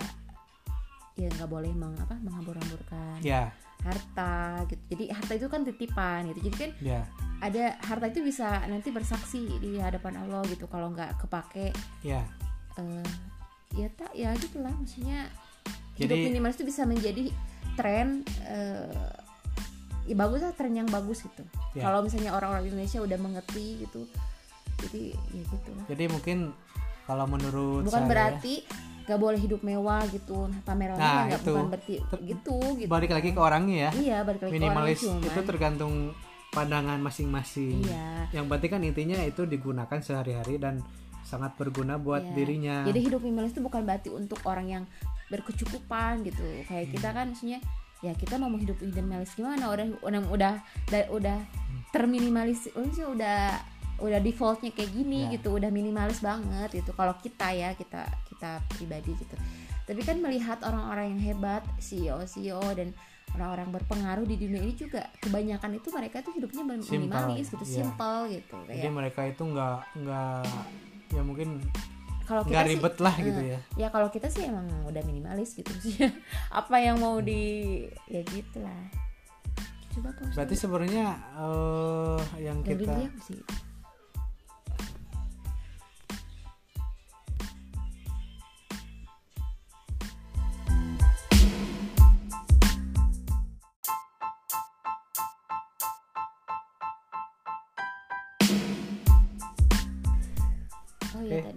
ya 1.19 1.27
nggak 1.27 1.49
boleh 1.51 1.71
meng, 1.75 1.95
apa 1.99 2.15
menghambur-hamburkan 2.23 3.19
ya. 3.19 3.51
harta 3.83 4.63
gitu. 4.69 4.83
Jadi 4.95 5.03
harta 5.11 5.33
itu 5.35 5.47
kan 5.51 5.61
titipan 5.67 6.29
gitu. 6.31 6.39
Jadi 6.47 6.55
kan 6.57 6.71
ya. 6.79 7.01
ada 7.43 7.75
harta 7.83 8.07
itu 8.07 8.23
bisa 8.23 8.63
nanti 8.69 8.89
bersaksi 8.93 9.59
di 9.59 9.77
hadapan 9.81 10.23
Allah 10.23 10.41
gitu. 10.47 10.65
Kalau 10.71 10.93
nggak 10.93 11.19
kepake 11.25 11.75
ya. 12.05 12.23
eh, 12.79 13.09
ya 13.75 13.87
tak 13.95 14.11
ya 14.11 14.35
gitu 14.35 14.59
lah 14.59 14.71
maksudnya 14.75 15.31
hidup 15.95 16.15
Jadi- 16.19 16.27
minimalis 16.27 16.55
itu 16.59 16.67
bisa 16.67 16.83
menjadi 16.83 17.31
tren 17.79 18.23
eh, 18.47 19.15
ya 20.09 20.15
bagus 20.17 20.43
lah 20.43 20.51
tren 20.55 20.75
yang 20.75 20.89
bagus 20.91 21.23
gitu. 21.23 21.43
Ya. 21.71 21.87
kalau 21.87 22.03
misalnya 22.03 22.35
orang-orang 22.35 22.67
Indonesia 22.67 22.99
udah 22.99 23.15
mengerti 23.15 23.87
gitu 23.87 24.03
jadi 24.81 25.15
ya 25.31 25.43
gitu. 25.45 25.69
Lah 25.71 25.85
jadi 25.87 26.03
mungkin 26.11 26.37
kalau 27.07 27.25
menurut 27.27 27.83
bukan 27.87 28.03
saya, 28.05 28.11
berarti 28.11 28.55
gak 29.03 29.17
boleh 29.17 29.37
hidup 29.37 29.61
mewah 29.61 30.03
gitu. 30.07 30.49
Pamerannya 30.61 30.99
Nah, 30.99 31.23
nggak 31.27 31.41
bukan 31.43 31.65
berarti 31.67 31.95
gitu 32.23 32.57
gitu. 32.77 32.87
balik 32.87 33.11
lagi 33.11 33.29
ke 33.29 33.39
orangnya 33.39 33.77
ya. 33.77 33.91
Iya 33.93 34.17
balik 34.21 34.41
lagi 34.41 34.51
ke 34.51 34.55
minimalis 34.55 34.99
orangnya, 34.99 35.19
cuman. 35.19 35.31
itu 35.31 35.41
tergantung 35.43 35.93
pandangan 36.49 36.99
masing-masing. 36.99 37.79
Iya. 37.81 38.07
Yang 38.33 38.45
penting 38.49 38.69
kan 38.69 38.81
intinya 38.83 39.17
itu 39.21 39.41
digunakan 39.43 39.99
sehari-hari 39.99 40.55
dan 40.55 40.83
sangat 41.21 41.55
berguna 41.55 41.95
buat 41.95 42.21
Iya. 42.21 42.33
dirinya. 42.33 42.75
Jadi 42.83 42.99
hidup 43.01 43.21
minimalis 43.21 43.51
itu 43.51 43.61
bukan 43.61 43.81
berarti 43.81 44.09
untuk 44.09 44.39
orang 44.43 44.67
yang 44.67 44.83
berkecukupan 45.31 46.21
gitu. 46.23 46.43
Kayak 46.65 46.91
kita 46.91 47.07
Hmm. 47.07 47.15
kan 47.15 47.25
maksudnya 47.29 47.59
ya 47.99 48.11
kita 48.13 48.35
mau 48.35 48.51
hidup 48.51 48.77
minimalis 48.77 49.31
gimana? 49.31 49.69
Udah 49.69 49.85
udah 50.01 50.21
udah 50.27 50.53
udah, 50.89 51.03
udah 51.09 51.37
terminimalis 51.89 52.67
maksudnya 52.69 53.07
udah 53.07 53.39
udah 54.01 54.19
defaultnya 54.19 54.71
kayak 54.71 54.91
gini 54.91 55.29
Ya. 55.29 55.37
gitu 55.37 55.53
udah 55.53 55.69
minimalis 55.69 56.19
banget 56.19 56.73
gitu. 56.73 56.91
Kalau 56.91 57.13
kita 57.15 57.47
ya 57.51 57.71
kita 57.73 58.09
kita 58.41 58.57
pribadi 58.73 59.13
gitu. 59.21 59.37
Tapi 59.85 60.01
kan 60.01 60.17
melihat 60.17 60.57
orang-orang 60.65 61.13
yang 61.13 61.21
hebat 61.21 61.61
CEO 61.77 62.17
CEO 62.25 62.65
dan 62.73 62.89
orang-orang 63.37 63.69
berpengaruh 63.69 64.25
di 64.25 64.35
dunia 64.41 64.65
ini 64.65 64.73
juga 64.73 65.05
kebanyakan 65.21 65.77
itu 65.77 65.87
mereka 65.93 66.25
tuh 66.25 66.33
hidupnya 66.35 66.63
minimalis 66.65 67.47
gitu 67.47 67.63
iya. 67.63 67.75
simple 67.79 68.27
gitu 68.27 68.59
jadi 68.67 68.91
kayak 68.91 68.91
mereka 68.91 69.21
itu 69.23 69.43
nggak 69.47 69.77
nggak 70.03 70.43
ya 71.15 71.21
mungkin 71.23 71.49
kalau 72.27 72.43
kita 72.47 72.51
nggak 72.51 72.67
sih 72.67 72.71
ribet 72.75 72.95
lah 73.03 73.15
eh, 73.15 73.23
gitu 73.27 73.41
ya. 73.43 73.59
ya 73.75 73.87
kalau 73.91 74.07
kita 74.07 74.27
sih 74.31 74.43
emang 74.47 74.67
udah 74.87 75.03
minimalis 75.03 75.51
gitu 75.51 75.73
sih. 75.83 75.99
Apa 76.63 76.79
yang 76.79 77.03
mau 77.03 77.19
di 77.19 77.83
ya 78.07 78.23
gitulah. 78.23 78.87
Coba 79.91 80.15
berarti 80.15 80.55
sebenarnya 80.55 81.19
eh 81.35 82.21
yang 82.39 82.63
dengerin 82.63 83.11
kita 83.11 83.19
sih 83.19 83.39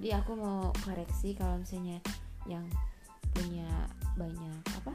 Tadi 0.05 0.21
aku 0.21 0.37
mau 0.37 0.69
koreksi 0.85 1.33
kalau 1.33 1.57
misalnya 1.57 1.97
yang 2.45 2.61
punya 3.33 3.89
banyak 4.21 4.61
apa 4.77 4.93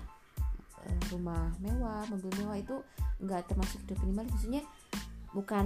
eh, 0.85 1.01
rumah 1.09 1.49
mewah, 1.57 2.05
mobil 2.13 2.29
mewah 2.37 2.53
itu 2.53 2.77
nggak 3.17 3.49
termasuk 3.49 3.81
hidup 3.89 3.97
minimalis 4.05 4.37
maksudnya 4.37 4.61
bukan 5.33 5.65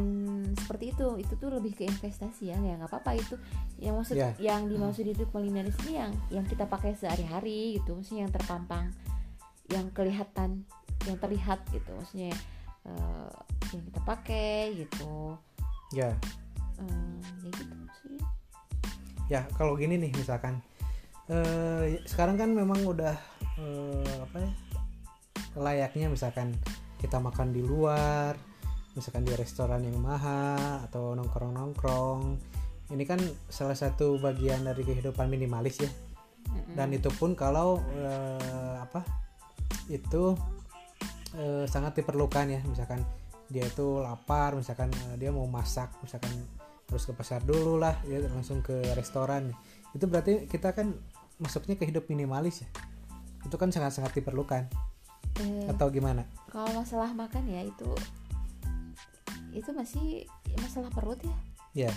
seperti 0.56 0.96
itu. 0.96 1.20
Itu 1.20 1.36
tuh 1.36 1.60
lebih 1.60 1.76
ke 1.76 1.84
investasi 1.84 2.56
ya. 2.56 2.58
Ya 2.64 2.80
nggak 2.80 2.88
apa-apa 2.88 3.20
itu. 3.20 3.36
Yang 3.84 3.96
maksud 4.00 4.16
Ya. 4.16 4.32
yang 4.40 4.72
dimaksud 4.72 5.12
hidup 5.12 5.28
minimalis 5.36 5.76
ini 5.84 6.00
yang 6.00 6.16
yang 6.32 6.48
kita 6.48 6.64
pakai 6.64 6.96
sehari-hari 6.96 7.84
gitu. 7.84 8.00
Maksudnya 8.00 8.24
yang 8.24 8.32
terpampang 8.32 8.96
yang 9.68 9.92
kelihatan 9.92 10.64
yang 11.04 11.20
terlihat 11.20 11.68
gitu. 11.76 11.92
Maksudnya 11.92 12.32
eh, 12.88 13.36
yang 13.76 13.84
kita 13.92 14.00
pakai 14.08 14.88
gitu. 14.88 15.36
Ya. 15.92 16.16
Eh, 16.80 17.20
ya 17.44 17.52
gitu 17.52 17.76
sih 18.00 18.13
ya 19.32 19.48
kalau 19.56 19.76
gini 19.78 20.00
nih 20.00 20.12
misalkan. 20.16 20.60
Eh 21.32 22.04
sekarang 22.04 22.36
kan 22.36 22.52
memang 22.52 22.84
udah 22.84 23.16
eh, 23.60 24.16
apa 24.28 24.38
ya 24.44 24.52
layaknya 25.54 26.10
misalkan 26.10 26.52
kita 26.98 27.22
makan 27.22 27.54
di 27.54 27.62
luar 27.62 28.34
misalkan 28.98 29.26
di 29.26 29.34
restoran 29.34 29.86
yang 29.86 29.98
mahal 30.02 30.86
atau 30.86 31.14
nongkrong 31.18 31.54
nongkrong 31.54 32.38
ini 32.94 33.04
kan 33.08 33.18
salah 33.50 33.74
satu 33.74 34.22
bagian 34.22 34.68
dari 34.68 34.86
kehidupan 34.86 35.32
minimalis 35.32 35.82
ya. 35.82 35.92
Dan 36.76 36.94
itu 36.94 37.10
pun 37.10 37.34
kalau 37.34 37.82
eh, 37.96 38.76
apa 38.78 39.02
itu 39.90 40.38
eh, 41.34 41.66
sangat 41.66 42.04
diperlukan 42.04 42.46
ya. 42.54 42.62
Misalkan 42.68 43.02
dia 43.50 43.66
itu 43.66 43.98
lapar 44.04 44.54
misalkan 44.54 44.94
eh, 45.10 45.16
dia 45.18 45.34
mau 45.34 45.48
masak 45.50 45.90
misalkan 46.06 46.34
harus 46.94 47.10
ke 47.10 47.14
pasar 47.18 47.42
dulu 47.42 47.82
lah 47.82 47.98
ya 48.06 48.22
langsung 48.30 48.62
ke 48.62 48.94
restoran. 48.94 49.50
Itu 49.98 50.06
berarti 50.06 50.46
kita 50.46 50.78
kan 50.78 50.94
masuknya 51.42 51.74
ke 51.74 51.90
hidup 51.90 52.06
minimalis 52.06 52.62
ya? 52.62 52.70
Itu 53.44 53.58
kan 53.58 53.74
sangat-sangat 53.74 54.14
diperlukan. 54.14 54.70
Eh, 55.42 55.66
atau 55.66 55.90
gimana? 55.90 56.30
Kalau 56.54 56.70
masalah 56.78 57.10
makan 57.12 57.50
ya 57.50 57.66
itu 57.66 57.90
itu 59.54 59.70
masih 59.74 60.26
masalah 60.62 60.94
perut 60.94 61.18
ya. 61.22 61.38
Ya 61.90 61.94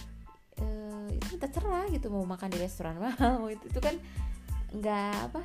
Eh, 0.56 1.20
itu 1.20 1.36
terserah 1.36 1.84
gitu 1.92 2.08
mau 2.08 2.24
makan 2.24 2.48
di 2.48 2.56
restoran 2.56 2.96
mahal 2.96 3.36
mau. 3.44 3.52
Itu, 3.52 3.68
itu 3.72 3.76
kan 3.76 3.92
nggak 4.72 5.14
apa 5.30 5.42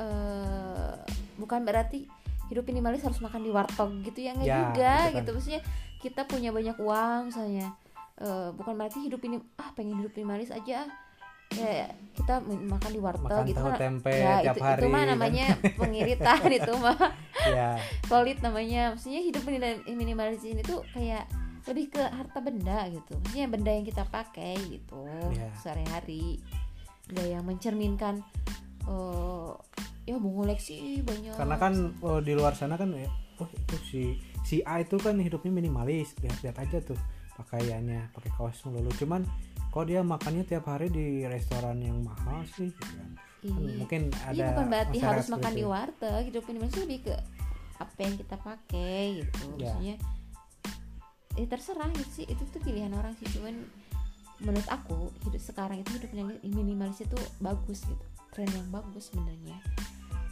eh 0.00 0.94
bukan 1.36 1.60
berarti 1.66 2.08
hidup 2.48 2.66
minimalis 2.66 3.02
harus 3.04 3.18
makan 3.18 3.42
di 3.42 3.50
warteg 3.52 3.90
gitu 4.06 4.18
ya 4.26 4.32
nggak 4.34 4.46
Ya, 4.48 4.56
juga 4.62 4.70
gitu 4.70 5.02
kan. 5.02 5.18
gitu. 5.18 5.30
Maksudnya 5.36 5.60
kita 6.00 6.20
punya 6.24 6.50
banyak 6.50 6.76
uang 6.80 7.20
misalnya 7.28 7.66
Eh, 8.20 8.48
bukan 8.52 8.76
berarti 8.76 9.00
hidup 9.08 9.24
ini 9.24 9.40
ah 9.56 9.72
pengen 9.72 9.96
hidup 9.96 10.12
minimalis 10.12 10.52
aja 10.52 10.84
ah. 10.84 10.88
ya 11.56 11.88
kita 12.12 12.44
makan 12.46 12.90
di 12.92 13.00
warteg 13.00 13.24
makan 13.26 13.42
gitu 13.48 13.58
tahu 13.58 13.72
kan 13.72 13.80
tempe 13.80 14.12
ya 14.12 14.44
tiap 14.44 14.54
itu, 14.54 14.62
hari 14.62 14.78
itu 14.78 14.86
mah 14.86 15.00
kan. 15.00 15.08
namanya 15.16 15.46
pengiritan 15.80 16.40
itu 16.52 16.72
mah. 16.76 16.98
Ya 17.48 17.68
solid 18.12 18.38
namanya. 18.44 18.82
Maksudnya 18.92 19.20
hidup 19.24 19.42
mini- 19.48 19.82
minimalis 19.88 20.44
ini 20.44 20.60
tuh 20.60 20.84
kayak 20.92 21.24
lebih 21.64 21.96
ke 21.96 22.02
harta 22.04 22.38
benda 22.44 22.92
gitu. 22.92 23.16
Maksudnya 23.24 23.48
benda 23.48 23.70
yang 23.72 23.86
kita 23.88 24.04
pakai 24.04 24.54
gitu 24.68 25.00
Iya. 25.32 25.48
sehari-hari. 25.58 26.38
Nggak 27.08 27.26
yang 27.26 27.44
mencerminkan 27.48 28.14
eh 28.84 29.50
ya 30.04 30.14
mau 30.20 30.44
ngoleksi 30.44 31.00
banyak. 31.02 31.34
Karena 31.40 31.56
kan 31.56 31.72
oh, 32.04 32.20
di 32.20 32.36
luar 32.36 32.52
sana 32.52 32.76
kan 32.76 32.92
ya 32.92 33.08
oh 33.40 33.48
itu 33.48 33.76
si 33.88 34.02
si 34.44 34.60
A 34.68 34.84
itu 34.84 35.00
kan 35.00 35.16
hidupnya 35.16 35.48
minimalis. 35.50 36.12
Lihat-lihat 36.20 36.56
aja 36.60 36.78
tuh 36.84 37.00
pakaiannya 37.40 38.12
pakai 38.12 38.30
kaos 38.36 38.60
melulu 38.68 38.92
cuman 39.00 39.24
kok 39.70 39.86
dia 39.86 40.02
makannya 40.02 40.44
tiap 40.44 40.66
hari 40.66 40.90
di 40.90 41.24
restoran 41.24 41.78
yang 41.78 42.02
mahal 42.02 42.42
sih 42.58 42.74
gitu 42.74 42.92
kan. 42.98 43.10
Iya. 43.40 43.72
mungkin 43.80 44.12
ada 44.20 44.36
Iya 44.36 44.44
bukan 44.52 44.66
berarti 44.68 44.98
harus 45.00 45.26
makan 45.32 45.52
di 45.56 45.64
warteg. 45.64 46.22
Hidup 46.28 46.44
minimalis 46.44 46.72
itu 46.76 46.80
lebih 46.84 47.00
ke 47.08 47.14
apa 47.80 47.98
yang 48.04 48.14
kita 48.20 48.36
pakai 48.36 49.24
gitu. 49.24 49.40
Ya. 49.56 49.72
maksudnya 49.72 49.96
ya 51.38 51.46
terserah 51.46 51.88
gitu 51.96 52.12
sih. 52.20 52.26
Itu 52.28 52.42
tuh 52.50 52.60
pilihan 52.60 52.92
orang 52.92 53.16
sih. 53.16 53.26
Cuman 53.32 53.64
menurut 54.44 54.68
aku 54.68 55.08
hidup 55.30 55.40
sekarang 55.40 55.80
itu 55.80 55.90
hidup 55.96 56.10
minimalis- 56.12 56.42
minimalis 56.44 56.98
itu 57.00 57.18
bagus 57.40 57.86
gitu. 57.88 58.04
Tren 58.34 58.50
yang 58.52 58.68
bagus 58.68 59.08
sebenarnya. 59.08 59.56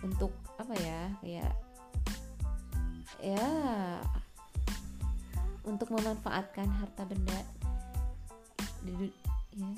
Untuk 0.05 0.35
apa 0.61 0.75
ya 0.77 1.01
kayak 1.25 1.53
ya 3.19 3.47
untuk 5.69 5.93
memanfaatkan 5.93 6.67
harta 6.67 7.05
benda 7.05 7.39
ya 8.89 8.95
udah. 8.97 9.73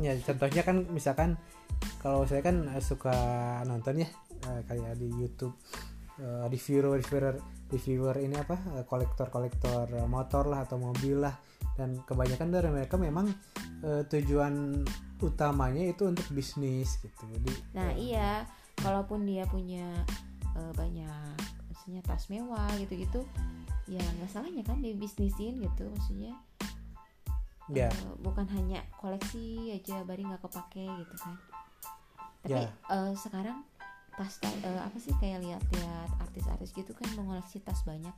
ya 0.00 0.12
contohnya 0.20 0.62
kan 0.62 0.76
misalkan 0.92 1.40
kalau 2.04 2.28
saya 2.28 2.44
kan 2.44 2.68
eh, 2.68 2.84
suka 2.84 3.14
nonton 3.64 4.04
ya 4.04 4.08
eh, 4.44 4.60
kayak 4.68 5.00
di 5.00 5.08
YouTube 5.08 5.56
eh, 6.20 6.44
reviewer 6.46 7.00
reviewer 7.00 7.34
reviewer 7.70 8.16
ini 8.20 8.36
apa 8.36 8.84
kolektor 8.84 9.30
kolektor 9.32 9.86
motor 10.10 10.50
lah 10.50 10.66
atau 10.66 10.76
mobil 10.76 11.22
lah 11.22 11.32
dan 11.80 11.96
kebanyakan 12.04 12.48
dari 12.52 12.68
mereka 12.68 13.00
memang 13.00 13.32
eh, 13.80 14.02
tujuan 14.04 14.84
utamanya 15.20 15.84
itu 15.88 16.08
untuk 16.08 16.28
bisnis 16.32 17.00
gitu 17.00 17.24
jadi 17.24 17.52
Nah 17.76 17.90
iya, 17.96 18.44
kalaupun 18.80 19.24
dia 19.24 19.44
punya 19.48 19.88
eh, 20.56 20.72
banyak, 20.76 21.59
maksudnya 21.80 22.04
tas 22.04 22.28
mewah 22.28 22.68
gitu-gitu, 22.76 23.24
ya 23.88 24.04
nggak 24.04 24.28
salahnya 24.28 24.60
kan 24.68 24.84
dia 24.84 24.92
bisnisin 24.92 25.64
gitu, 25.64 25.88
maksudnya 25.88 26.36
ya 27.72 27.88
eh, 27.88 28.14
bukan 28.20 28.44
hanya 28.52 28.84
koleksi 29.00 29.72
aja, 29.72 30.04
bari 30.04 30.28
nggak 30.28 30.44
kepake 30.44 30.84
gitu 30.84 31.14
kan. 31.24 31.40
Tapi 32.44 32.68
Ya. 32.68 32.68
eh, 32.68 33.12
sekarang 33.16 33.64
tas 34.12 34.36
ta- 34.44 34.60
eh, 34.60 34.80
apa 34.84 35.00
sih 35.00 35.16
kayak 35.16 35.40
lihat-lihat 35.40 36.20
artis-artis 36.20 36.76
gitu 36.76 36.92
kan 36.92 37.08
mengoleksi 37.16 37.64
tas 37.64 37.80
banyak, 37.88 38.12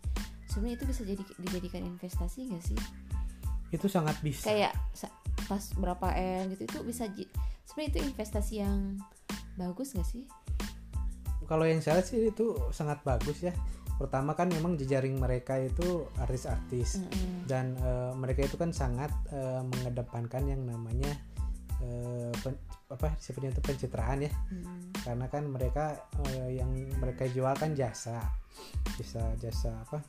sebenarnya 0.51 0.83
itu 0.83 0.85
bisa 0.91 1.03
jadi 1.07 1.23
dijadikan 1.39 1.87
investasi 1.87 2.51
nggak 2.51 2.67
sih? 2.67 2.81
itu 3.73 3.89
sangat 3.89 4.21
bisa 4.21 4.53
Kayak 4.53 4.77
tas 5.49 5.73
berapa 5.81 6.13
m 6.13 6.53
gitu 6.53 6.69
itu 6.69 6.79
bisa 6.85 7.09
sebenarnya 7.65 7.89
itu 7.89 7.99
investasi 8.05 8.55
yang 8.61 9.01
bagus 9.57 9.95
nggak 9.97 10.05
sih? 10.05 10.29
Kalau 11.53 11.69
yang 11.69 11.85
saya 11.85 12.01
lihat 12.01 12.09
sih 12.09 12.33
itu 12.33 12.57
sangat 12.73 13.05
bagus 13.05 13.45
ya. 13.45 13.53
Pertama 14.01 14.33
kan 14.33 14.49
memang 14.49 14.81
jejaring 14.81 15.21
mereka 15.21 15.61
itu 15.61 16.09
artis-artis. 16.17 17.05
Mm-mm. 17.05 17.45
dan 17.45 17.77
eh, 17.77 18.13
mereka 18.17 18.49
itu 18.49 18.57
kan 18.57 18.73
sangat 18.73 19.13
eh, 19.29 19.61
mengedepankan 19.61 20.49
yang 20.49 20.65
namanya 20.65 21.13
eh, 21.85 22.33
pen- 22.41 22.65
apa 22.89 23.13
disebutnya 23.21 23.53
itu 23.53 23.61
pencitraan 23.61 24.25
ya. 24.25 24.33
Hmm. 24.49 24.93
karena 25.05 25.27
kan 25.29 25.45
mereka 25.45 26.09
eh, 26.25 26.57
yang 26.57 26.73
mereka 26.97 27.29
jual 27.29 27.53
kan 27.53 27.77
jasa. 27.77 28.17
Jasa 28.97 29.37
jasa 29.37 29.77
apa? 29.85 30.01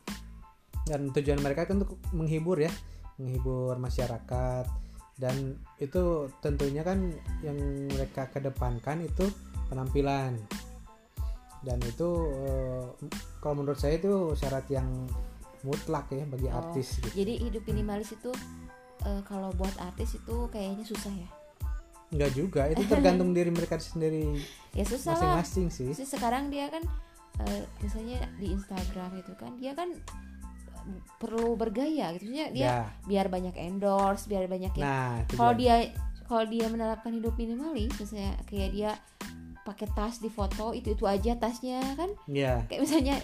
Dan 0.88 1.12
tujuan 1.12 1.44
mereka 1.44 1.68
kan 1.68 1.84
untuk 1.84 2.00
menghibur 2.16 2.64
ya. 2.64 2.72
Menghibur 3.20 3.76
masyarakat. 3.84 4.64
Dan 5.20 5.60
itu 5.76 6.32
tentunya 6.40 6.88
kan 6.88 7.12
yang 7.44 7.60
mereka 7.92 8.32
kedepankan 8.32 9.04
itu 9.04 9.28
penampilan 9.68 10.40
dan 11.64 11.80
itu 11.82 12.10
eh, 12.38 12.84
kalau 13.40 13.56
menurut 13.58 13.76
saya 13.76 13.96
itu 13.96 14.12
syarat 14.34 14.68
yang 14.68 14.88
mutlak 15.62 16.08
ya 16.10 16.24
bagi 16.26 16.48
Oh, 16.48 16.60
artis 16.60 17.00
gitu. 17.00 17.08
Jadi 17.16 17.34
hidup 17.42 17.64
minimalis 17.66 18.12
itu 18.12 18.32
eh, 19.02 19.22
kalau 19.24 19.50
buat 19.54 19.74
artis 19.78 20.16
itu 20.16 20.36
kayaknya 20.50 20.84
susah 20.84 21.12
ya. 21.12 21.30
Enggak 22.10 22.32
juga, 22.34 22.62
itu 22.68 22.84
tergantung 22.92 23.32
diri 23.32 23.50
mereka 23.50 23.76
sendiri 23.76 24.38
Ya 24.72 24.84
susah 24.84 25.14
lah. 25.14 25.40
masing-masing 25.40 25.68
sih. 25.70 25.90
Terus 25.90 26.12
sekarang 26.12 26.48
dia 26.48 26.68
kan 26.68 26.84
eh, 27.42 27.64
misalnya 27.80 28.28
di 28.36 28.52
Instagram 28.52 29.18
itu 29.18 29.34
kan 29.34 29.56
dia 29.58 29.72
kan 29.74 29.88
perlu 31.18 31.56
bergaya 31.56 32.12
gitu. 32.14 32.28
Dia 32.28 32.52
Ya. 32.52 32.92
biar 33.04 33.32
banyak 33.32 33.56
endorse, 33.56 34.28
biar 34.28 34.46
banyak 34.46 34.76
yang 34.76 34.84
Nah, 34.84 35.24
kalau 35.32 35.56
dia. 35.56 35.80
dia 35.80 35.96
kalau 36.24 36.44
dia 36.46 36.66
menerapkan 36.68 37.12
hidup 37.14 37.36
minimalis 37.36 37.94
misalnya 37.96 38.36
kayak 38.46 38.70
dia 38.72 38.92
pakai 39.64 39.88
tas 39.90 40.18
di 40.18 40.28
foto 40.28 40.72
itu 40.72 40.92
itu 40.92 41.04
aja 41.04 41.34
tasnya 41.34 41.80
kan 41.94 42.12
ya, 42.26 42.64
kayak 42.66 42.82
misalnya 42.82 43.16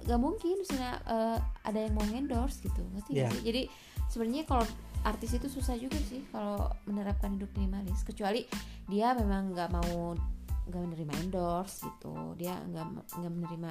gak 0.00 0.16
mungkin 0.16 0.54
misalnya 0.56 0.96
eh, 1.02 1.38
ada 1.62 1.78
yang 1.78 1.92
mau 1.92 2.06
endorse 2.06 2.62
gitu 2.62 2.80
ngerti 2.90 3.10
Iya. 3.16 3.28
sih? 3.28 3.40
jadi 3.42 3.62
sebenarnya 4.06 4.44
kalau 4.44 4.64
artis 5.00 5.30
itu 5.32 5.46
susah 5.46 5.74
juga 5.74 5.96
sih 6.02 6.24
kalau 6.28 6.68
menerapkan 6.84 7.32
hidup 7.32 7.50
minimalis 7.54 8.00
kecuali 8.02 8.44
dia 8.86 9.12
memang 9.12 9.50
nggak 9.50 9.70
mau 9.70 10.12
nggak 10.66 10.80
menerima 10.82 11.12
endorse 11.20 11.82
gitu 11.82 12.14
dia 12.34 12.54
nggak 12.62 12.84
nggak 13.12 13.32
menerima 13.32 13.70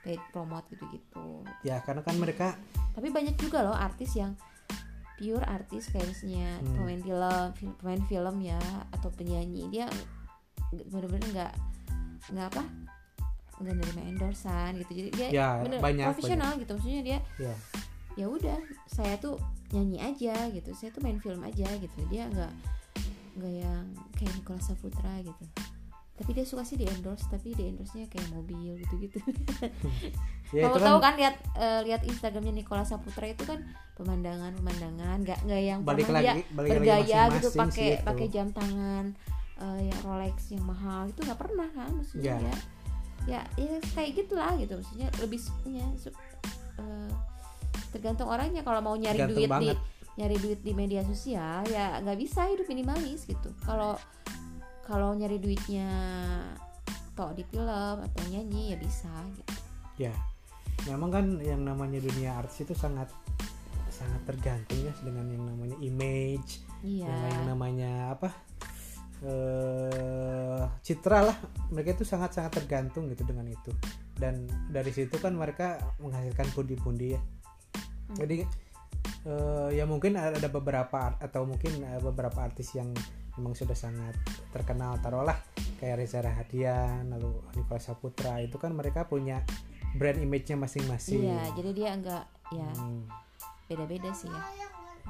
paid 0.00 0.20
promote 0.30 0.66
gitu 0.68 0.84
gitu 0.90 1.26
ya 1.62 1.80
karena 1.80 2.02
kan 2.02 2.16
mereka 2.16 2.58
tapi 2.92 3.08
banyak 3.08 3.34
juga 3.34 3.62
loh 3.62 3.72
artis 3.72 4.12
yang 4.14 4.36
pure 5.14 5.40
artis 5.42 5.88
kayak 5.88 6.06
misalnya 6.06 6.58
Hmm. 6.58 6.74
pemain 6.76 7.00
film 7.00 7.46
fil- 7.54 7.76
pemain 7.78 8.02
film 8.04 8.36
ya 8.42 8.60
atau 8.90 9.08
penyanyi 9.10 9.70
dia 9.70 9.86
bener-bener 10.88 11.28
nggak 11.30 11.52
nggak 12.34 12.46
apa 12.50 12.62
nggak 13.62 13.74
nerima 13.78 14.02
endorsan 14.10 14.70
gitu. 14.82 14.92
Jadi 14.98 15.10
dia 15.14 15.28
Ya, 15.30 15.48
bener 15.62 15.78
banyak, 15.78 16.06
profesional 16.10 16.52
gitu. 16.58 16.72
Maksudnya 16.74 17.02
dia 17.06 17.18
ya. 17.38 17.54
ya 18.18 18.26
udah 18.26 18.58
saya 18.90 19.14
tuh 19.22 19.38
nyanyi 19.70 19.98
aja 20.02 20.34
gitu. 20.50 20.70
Saya 20.74 20.90
tuh 20.90 21.02
main 21.06 21.18
film 21.22 21.42
aja 21.46 21.68
gitu. 21.78 21.98
Dia 22.10 22.26
nggak 22.30 22.52
nggak 23.38 23.52
yang 23.54 23.84
kayak 24.18 24.32
Nicola 24.34 24.60
Saputra 24.62 25.14
gitu. 25.22 25.44
Tapi 26.14 26.30
dia 26.30 26.46
suka 26.46 26.62
sih 26.62 26.78
di 26.78 26.86
endorse 26.86 27.26
tapi 27.26 27.58
di 27.58 27.74
endorse 27.74 27.98
nya 27.98 28.06
kayak 28.06 28.30
mobil 28.30 28.78
gitu 28.86 28.94
gitu 29.02 29.18
ya 30.54 30.70
kamu 30.70 30.78
itu 30.78 30.86
tahu 30.86 30.98
kan 31.02 31.04
kan 31.10 31.14
lihat 31.18 31.34
eh, 31.58 31.80
lihat 31.90 32.02
Instagramnya 32.06 32.54
Nicola 32.54 32.86
Saputra 32.86 33.26
itu 33.26 33.42
kan 33.42 33.66
pemandangan 33.98 34.54
pemandangan 34.54 35.18
nggak 35.26 35.38
nggak 35.42 35.62
yang 35.66 35.80
balik 35.82 36.06
lagi 36.06 36.22
dia 36.22 36.34
balik 36.54 36.70
lagi 36.70 36.78
bergaya 36.78 37.20
gitu 37.34 37.48
masing-masing 37.50 37.50
sih 37.50 37.58
pakai 37.58 37.90
itu. 37.90 38.06
pakai 38.06 38.26
jam 38.30 38.46
tangan 38.54 39.04
eh, 39.60 39.80
yang 39.86 40.00
Rolex 40.02 40.50
yang 40.50 40.64
mahal 40.64 41.06
itu 41.06 41.20
nggak 41.22 41.38
pernah 41.38 41.68
kan 41.72 41.90
maksudnya 41.94 42.36
Ya. 42.36 42.38
ya. 42.40 42.56
Ya 43.24 43.40
ya 43.56 43.80
kayak 43.96 44.10
gitulah 44.20 44.52
gitu 44.60 44.76
maksudnya 44.76 45.08
lebih 45.16 45.40
ya, 45.64 45.86
eh, 46.76 47.10
tergantung 47.94 48.28
orangnya. 48.28 48.60
Kalau 48.60 48.80
mau 48.84 48.96
nyari 48.98 49.16
Tergantung 49.16 49.38
duit 49.40 49.50
banget. 49.50 49.78
di 49.80 49.92
nyari 50.14 50.36
duit 50.38 50.60
di 50.62 50.72
media 50.76 51.02
sosial 51.02 51.66
ya 51.66 51.98
nggak 52.04 52.18
bisa 52.20 52.46
hidup 52.52 52.66
minimalis 52.68 53.24
gitu. 53.24 53.50
Kalau 53.64 53.96
kalau 54.84 55.16
nyari 55.16 55.40
duitnya 55.40 55.88
toh 57.16 57.30
di 57.32 57.46
film 57.48 57.96
atau 58.02 58.22
nyanyi 58.28 58.74
ya 58.74 58.76
bisa 58.76 59.10
gitu. 59.32 59.54
Ya. 59.96 60.14
Memang 60.84 61.08
kan 61.08 61.24
yang 61.40 61.64
namanya 61.64 62.02
dunia 62.02 62.36
artis 62.36 62.66
itu 62.66 62.74
sangat 62.76 63.08
sangat 63.94 64.20
tergantung 64.26 64.82
ya 64.82 64.92
dengan 65.06 65.22
yang 65.30 65.44
namanya 65.46 65.76
image 65.78 66.66
iya. 66.82 67.06
yang 67.30 67.54
namanya 67.54 68.18
apa 68.18 68.34
eh 69.22 70.64
citra 70.82 71.18
lah. 71.22 71.36
Mereka 71.70 72.00
itu 72.00 72.04
sangat 72.08 72.34
sangat 72.34 72.58
tergantung 72.58 73.06
gitu 73.12 73.22
dengan 73.22 73.46
itu. 73.46 73.70
Dan 74.14 74.50
dari 74.72 74.90
situ 74.90 75.14
kan 75.22 75.34
mereka 75.38 75.78
menghasilkan 76.02 76.50
pundi-pundi 76.54 77.14
ya. 77.14 77.22
Hmm. 78.04 78.16
jadi 78.20 78.36
eh, 79.24 79.68
ya 79.80 79.84
mungkin 79.88 80.20
ada 80.20 80.48
beberapa 80.52 81.16
atau 81.16 81.48
mungkin 81.48 81.80
eh, 81.80 82.00
beberapa 82.00 82.44
artis 82.44 82.76
yang 82.76 82.92
memang 83.40 83.56
sudah 83.56 83.74
sangat 83.74 84.14
terkenal 84.54 85.00
taruhlah 85.02 85.34
kayak 85.82 86.04
Reza 86.04 86.22
Rahadian 86.22 87.10
lalu 87.10 87.34
Nicola 87.58 87.82
Saputra 87.82 88.38
itu 88.38 88.60
kan 88.60 88.70
mereka 88.76 89.08
punya 89.08 89.42
brand 89.98 90.20
image-nya 90.20 90.58
masing-masing. 90.58 91.26
Iya 91.26 91.42
jadi 91.56 91.70
dia 91.74 91.90
enggak 91.96 92.24
ya 92.52 92.70
Hmm, 92.76 93.08
beda-beda 93.66 94.10
sih 94.14 94.30
ya. 94.30 94.42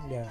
Ya 0.08 0.24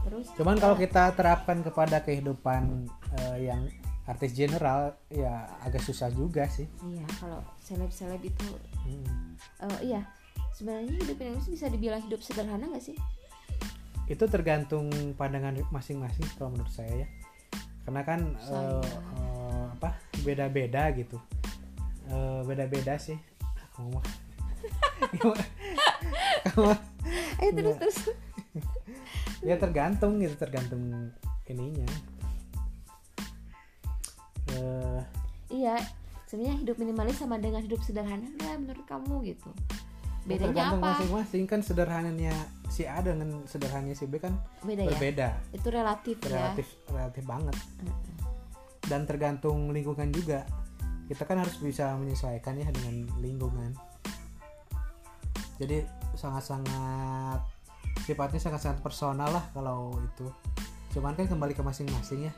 terus 0.00 0.26
Cuman 0.34 0.56
kalau 0.56 0.74
kita 0.74 1.12
terapkan 1.12 1.60
kepada 1.60 2.00
kehidupan 2.00 2.88
eh, 3.14 3.46
yang 3.46 3.68
artis 4.02 4.32
general 4.32 4.96
ya 5.06 5.46
agak 5.60 5.80
susah 5.80 6.08
juga 6.10 6.44
sih. 6.46 6.66
iya 6.84 7.04
kalau 7.16 7.40
seleb-seleb 7.60 8.20
itu 8.20 8.44
Hmm. 8.80 9.36
eh, 9.60 9.78
iya 9.86 10.00
sebenarnya 10.52 10.96
hidup 10.96 11.16
Indonesia 11.16 11.48
bisa 11.48 11.66
dibilang 11.68 12.00
hidup 12.02 12.18
sederhana 12.18 12.66
nggak 12.66 12.82
sih 12.82 12.96
Itu 14.06 14.26
tergantung 14.26 14.90
pandangan 15.14 15.54
masing-masing 15.70 16.26
kalau 16.34 16.50
menurut 16.50 16.68
saya 16.68 16.90
ya. 16.96 17.06
Karena 17.80 18.02
kan 18.02 18.20
Saya. 18.36 18.82
eh, 18.82 19.64
apa 19.70 19.88
beda-beda 20.20 20.90
gitu. 20.90 21.16
Eh, 22.06 22.40
beda-beda 22.42 22.96
sih. 22.96 23.16
Kamu 23.72 23.96
eh 27.40 27.50
terus 27.50 27.76
terus 27.78 27.98
ya 29.40 29.56
tergantung 29.56 30.20
gitu 30.20 30.36
tergantung 30.36 31.12
ininya. 31.50 31.88
Eh, 34.54 35.00
iya 35.50 35.82
sebenarnya 36.30 36.62
hidup 36.62 36.76
minimalis 36.78 37.18
sama 37.18 37.42
dengan 37.42 37.58
hidup 37.58 37.82
sederhana 37.82 38.30
nggak 38.38 38.56
menurut 38.62 38.84
kamu 38.86 39.34
gitu. 39.34 39.50
Ya 40.28 40.36
bedanya 40.36 40.46
tergantung 40.46 40.80
apa? 40.84 40.90
masing-masing. 40.94 41.44
Kan 41.50 41.60
sederhananya 41.66 42.34
si 42.70 42.86
A 42.86 43.02
dengan 43.02 43.42
sederhananya 43.50 43.98
si 43.98 44.06
B 44.06 44.22
kan 44.22 44.38
beda 44.62 44.86
ya? 44.86 44.90
berbeda. 44.94 45.28
itu 45.50 45.68
relatif, 45.74 46.16
relatif 46.22 46.66
relatif 46.86 47.24
banget. 47.26 47.56
Ya 47.82 48.10
dan 48.90 49.06
tergantung 49.06 49.70
lingkungan 49.70 50.10
juga. 50.10 50.42
Kita 51.06 51.22
kan 51.22 51.42
harus 51.42 51.58
bisa 51.62 51.94
menyesuaikan 51.94 52.58
ya 52.58 52.66
dengan 52.74 53.06
lingkungan. 53.22 53.70
Jadi 55.62 55.86
sangat-sangat 56.18 57.40
sifatnya 58.10 58.40
sangat-sangat 58.40 58.78
personal 58.80 59.30
lah 59.30 59.44
kalau 59.50 59.94
itu. 59.96 60.26
Cuman 60.90 61.14
kan 61.14 61.24
kembali 61.24 61.54
ke 61.54 61.62
masing-masing 61.62 62.26
ya. 62.26 62.32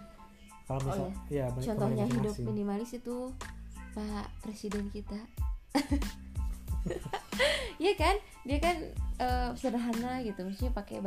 Kalau 0.63 0.79
Oh, 0.79 0.87
misal 0.87 1.07
ya 1.29 1.49
balik- 1.49 1.67
contohnya 1.67 2.05
kembali 2.05 2.13
hidup 2.13 2.23
masing-masing. 2.29 2.47
minimalis 2.47 2.91
itu 2.93 3.17
Pak 3.93 4.27
Presiden 4.41 4.87
kita. 4.89 5.17
Iya 7.79 7.95
kan? 7.95 8.15
Dia 8.43 8.59
kan 8.59 8.77
eh, 9.19 9.51
sederhana 9.55 10.19
gitu. 10.21 10.43
Maksudnya 10.43 10.71
pakai 10.73 10.99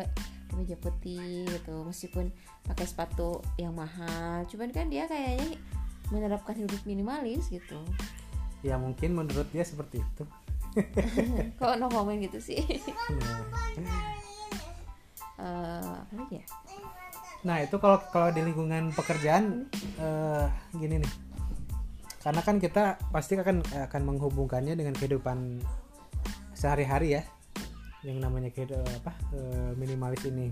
kemeja 0.49 0.75
putih 0.75 1.43
gitu. 1.45 1.84
Meskipun 1.84 2.32
pakai 2.65 2.84
sepatu 2.84 3.39
yang 3.56 3.71
mahal. 3.71 4.43
Cuman 4.47 4.71
kan 4.71 4.88
dia 4.88 5.04
kayaknya 5.06 5.60
menerapkan 6.10 6.56
hidup 6.56 6.80
minimalis 6.84 7.47
gitu. 7.47 7.80
Ya 8.60 8.75
mungkin 8.75 9.13
menurut 9.13 9.47
dia 9.51 9.63
seperti 9.63 9.99
itu. 9.99 10.23
Kok 11.60 11.75
no 11.75 11.88
comment 11.88 12.19
gitu 12.19 12.39
sih 12.41 12.60
Apa 15.39 16.13
lagi 16.15 16.41
ya? 16.41 16.45
Nah 17.45 17.62
itu 17.62 17.76
kalau 17.78 18.02
kalau 18.10 18.30
di 18.34 18.41
lingkungan 18.41 18.89
pekerjaan 18.95 19.69
eh, 20.00 20.45
gini 20.76 21.02
nih, 21.02 21.13
karena 22.26 22.41
kan 22.41 22.58
kita 22.58 22.98
pasti 23.13 23.38
akan 23.38 23.62
akan 23.89 24.02
menghubungkannya 24.02 24.74
dengan 24.74 24.98
kehidupan 24.98 25.62
sehari-hari 26.58 27.19
ya, 27.19 27.24
yang 28.02 28.17
namanya 28.24 28.50
kehidupan 28.50 28.88
apa 29.06 29.13
eh, 29.36 29.71
minimalis 29.78 30.24
ini. 30.26 30.50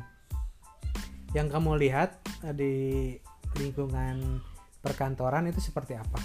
Yang 1.34 1.48
kamu 1.50 1.82
lihat 1.82 2.22
di 2.54 3.18
lingkungan 3.58 4.38
perkantoran 4.86 5.50
itu 5.50 5.58
seperti 5.58 5.98
apa? 5.98 6.22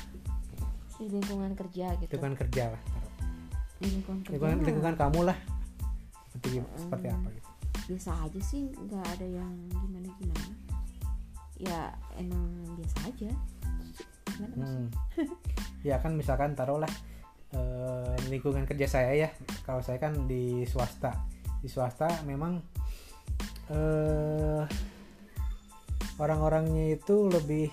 di 0.99 1.07
lingkungan 1.07 1.55
kerja 1.55 1.95
gitu. 2.03 2.11
Lingkungan 2.19 2.35
kerja 2.35 2.75
lah, 2.75 2.83
di 3.79 3.87
lingkungan 3.87 4.21
kerja. 4.27 4.35
Lingkungan 4.35 4.59
lingkungan 4.67 4.95
kamu 4.99 5.21
lah, 5.31 5.39
seperti 6.35 6.59
seperti 6.75 7.07
apa 7.07 7.29
gitu? 7.31 7.48
Biasa 7.89 8.13
aja 8.29 8.41
sih 8.45 8.69
nggak 8.69 9.05
ada 9.17 9.27
yang 9.27 9.53
gimana 9.73 10.13
gimana. 10.21 10.53
Ya 11.57 11.97
emang 12.21 12.45
biasa 12.77 12.97
aja. 13.09 13.31
Gimana? 14.29 14.55
Hmm. 14.61 14.87
ya 15.89 15.97
kan 15.99 16.13
misalkan 16.13 16.53
taruhlah 16.53 16.93
eh, 17.57 18.15
lingkungan 18.29 18.69
kerja 18.69 18.87
saya 18.87 19.17
ya. 19.17 19.29
Kalau 19.65 19.81
saya 19.81 19.97
kan 19.97 20.29
di 20.29 20.69
swasta. 20.69 21.17
Di 21.65 21.69
swasta 21.73 22.13
memang 22.29 22.61
eh 23.73 24.63
orang-orangnya 26.21 26.93
itu 26.93 27.33
lebih 27.33 27.73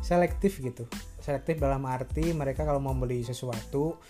selektif 0.00 0.64
gitu. 0.64 0.88
Selektif 1.20 1.60
dalam 1.60 1.84
arti 1.84 2.32
mereka 2.32 2.64
kalau 2.64 2.80
mau 2.80 2.96
beli 2.96 3.20
sesuatu 3.20 4.00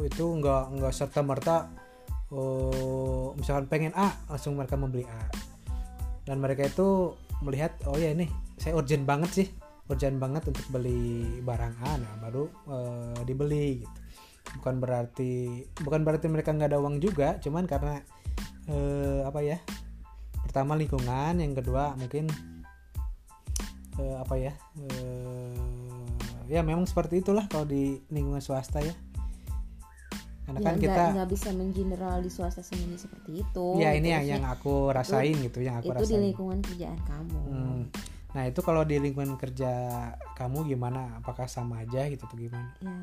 itu 0.00 0.24
nggak 0.24 0.76
nggak 0.80 0.92
serta 0.92 1.20
merta 1.20 1.85
oh, 2.32 3.34
misalkan 3.38 3.66
pengen 3.70 3.92
A 3.94 4.14
langsung 4.30 4.58
mereka 4.58 4.74
membeli 4.78 5.04
A. 5.06 5.22
Dan 6.26 6.42
mereka 6.42 6.66
itu 6.66 7.14
melihat 7.44 7.76
oh 7.86 8.00
ya 8.00 8.10
ini 8.10 8.26
saya 8.56 8.74
urgent 8.74 9.04
banget 9.04 9.30
sih 9.30 9.48
urgent 9.86 10.18
banget 10.18 10.48
untuk 10.50 10.66
beli 10.72 11.42
barang 11.44 11.74
A. 11.82 11.92
Nah 12.00 12.12
baru 12.18 12.50
eh, 12.70 13.20
dibeli 13.22 13.84
gitu. 13.84 13.98
Bukan 14.62 14.78
berarti 14.78 15.62
bukan 15.82 16.02
berarti 16.06 16.26
mereka 16.30 16.54
nggak 16.54 16.74
ada 16.74 16.80
uang 16.80 17.02
juga 17.02 17.38
cuman 17.42 17.66
karena 17.66 18.02
eh, 18.70 19.20
apa 19.26 19.40
ya 19.42 19.58
pertama 20.42 20.78
lingkungan 20.78 21.38
yang 21.42 21.52
kedua 21.52 21.94
mungkin 21.98 22.30
eh, 23.98 24.16
apa 24.16 24.34
ya 24.38 24.52
eh, 24.86 25.54
ya 26.46 26.62
memang 26.62 26.86
seperti 26.86 27.20
itulah 27.22 27.46
kalau 27.50 27.66
di 27.66 27.98
lingkungan 28.10 28.42
swasta 28.42 28.78
ya 28.82 28.94
karena 30.46 30.58
ya 30.58 30.64
kan 30.64 30.76
kita 30.78 31.02
nggak 31.12 31.28
bisa 31.28 31.48
mengeneral 31.50 32.16
di 32.18 32.30
swasta 32.30 32.62
semuanya 32.62 32.96
seperti 32.96 33.42
itu 33.42 33.66
ya 33.76 33.90
ini 33.90 34.00
gitu. 34.04 34.14
yang 34.14 34.24
yang 34.24 34.44
aku 34.46 34.88
rasain 34.88 35.34
gitu 35.36 35.58
yang 35.58 35.76
aku 35.76 35.90
itu 35.90 35.98
di 35.98 36.02
rasain 36.06 36.22
lingkungan 36.22 36.58
kerjaan 36.60 37.00
kamu 37.02 37.40
Hmm. 37.42 37.82
nah 38.30 38.44
itu 38.44 38.60
kalau 38.60 38.82
di 38.82 38.96
lingkungan 38.96 39.34
kerja 39.34 39.72
kamu 40.32 40.58
gimana 40.66 41.18
apakah 41.18 41.44
sama 41.46 41.80
aja 41.80 42.06
gitu 42.06 42.22
atau 42.22 42.36
gimana 42.36 42.70
ya 42.78 42.94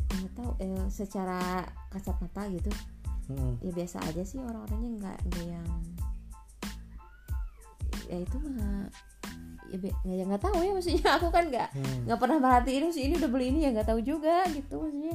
itu 0.00 0.14
nggak 0.18 0.32
tahu 0.34 0.50
eh, 0.58 0.86
secara 0.88 1.62
kasat 1.88 2.18
mata 2.18 2.42
gitu 2.48 2.70
Hmm. 3.24 3.54
ya 3.58 3.70
biasa 3.70 4.02
aja 4.02 4.22
sih 4.24 4.36
orang-orangnya 4.36 4.90
nggak 4.98 5.18
nggak 5.24 5.44
yang 5.48 5.68
ya 8.10 8.18
itu 8.18 8.36
mah 8.42 8.90
ya 9.70 9.78
be- 9.78 9.94
nggak 10.02 10.16
ya 10.16 10.24
nggak 10.26 10.42
tahu 10.42 10.58
ya 10.58 10.72
maksudnya 10.74 11.06
aku 11.16 11.28
kan 11.30 11.44
nggak 11.46 11.68
Hmm. 11.70 11.98
nggak 12.04 12.18
pernah 12.18 12.38
perhatiin 12.40 12.90
si 12.90 13.06
ini 13.06 13.14
udah 13.16 13.30
beli 13.30 13.54
ini 13.54 13.58
ya 13.62 13.70
nggak 13.70 13.86
tahu 13.86 14.00
juga 14.02 14.42
gitu 14.50 14.82
maksudnya 14.82 15.14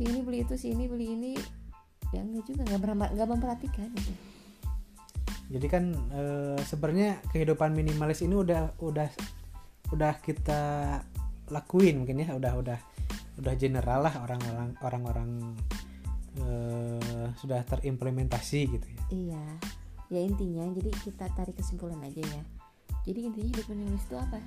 si 0.00 0.08
ini 0.08 0.24
beli 0.24 0.48
itu 0.48 0.56
si 0.56 0.72
ini 0.72 0.88
beli 0.88 1.12
ini. 1.12 1.32
Ya 2.16 2.24
nggak 2.24 2.48
juga 2.48 2.64
nggak 2.64 3.12
nggak 3.12 3.28
memperhatikan 3.28 3.92
gitu. 3.92 4.12
Jadi 5.52 5.66
kan 5.68 5.92
eh, 5.92 6.56
sebenarnya 6.64 7.20
kehidupan 7.28 7.76
minimalis 7.76 8.24
ini 8.24 8.32
udah 8.32 8.80
udah 8.80 9.12
udah 9.92 10.14
kita 10.24 10.60
lakuin 11.52 12.00
mungkin 12.00 12.24
ya 12.24 12.32
udah 12.32 12.52
udah 12.56 12.78
udah 13.44 13.54
general 13.60 14.08
lah 14.08 14.14
orang-orang 14.24 14.70
orang-orang 14.80 15.30
eh, 16.40 17.28
sudah 17.36 17.60
terimplementasi 17.68 18.60
gitu 18.72 18.86
ya. 18.88 19.02
Iya. 19.12 19.44
Ya 20.10 20.20
intinya 20.24 20.64
jadi 20.80 20.90
kita 20.96 21.28
tarik 21.36 21.60
kesimpulan 21.60 22.00
aja 22.00 22.24
ya. 22.24 22.42
Jadi 23.04 23.28
intinya 23.28 23.48
hidup 23.52 23.66
minimalis 23.68 24.04
itu 24.08 24.16
apa? 24.16 24.38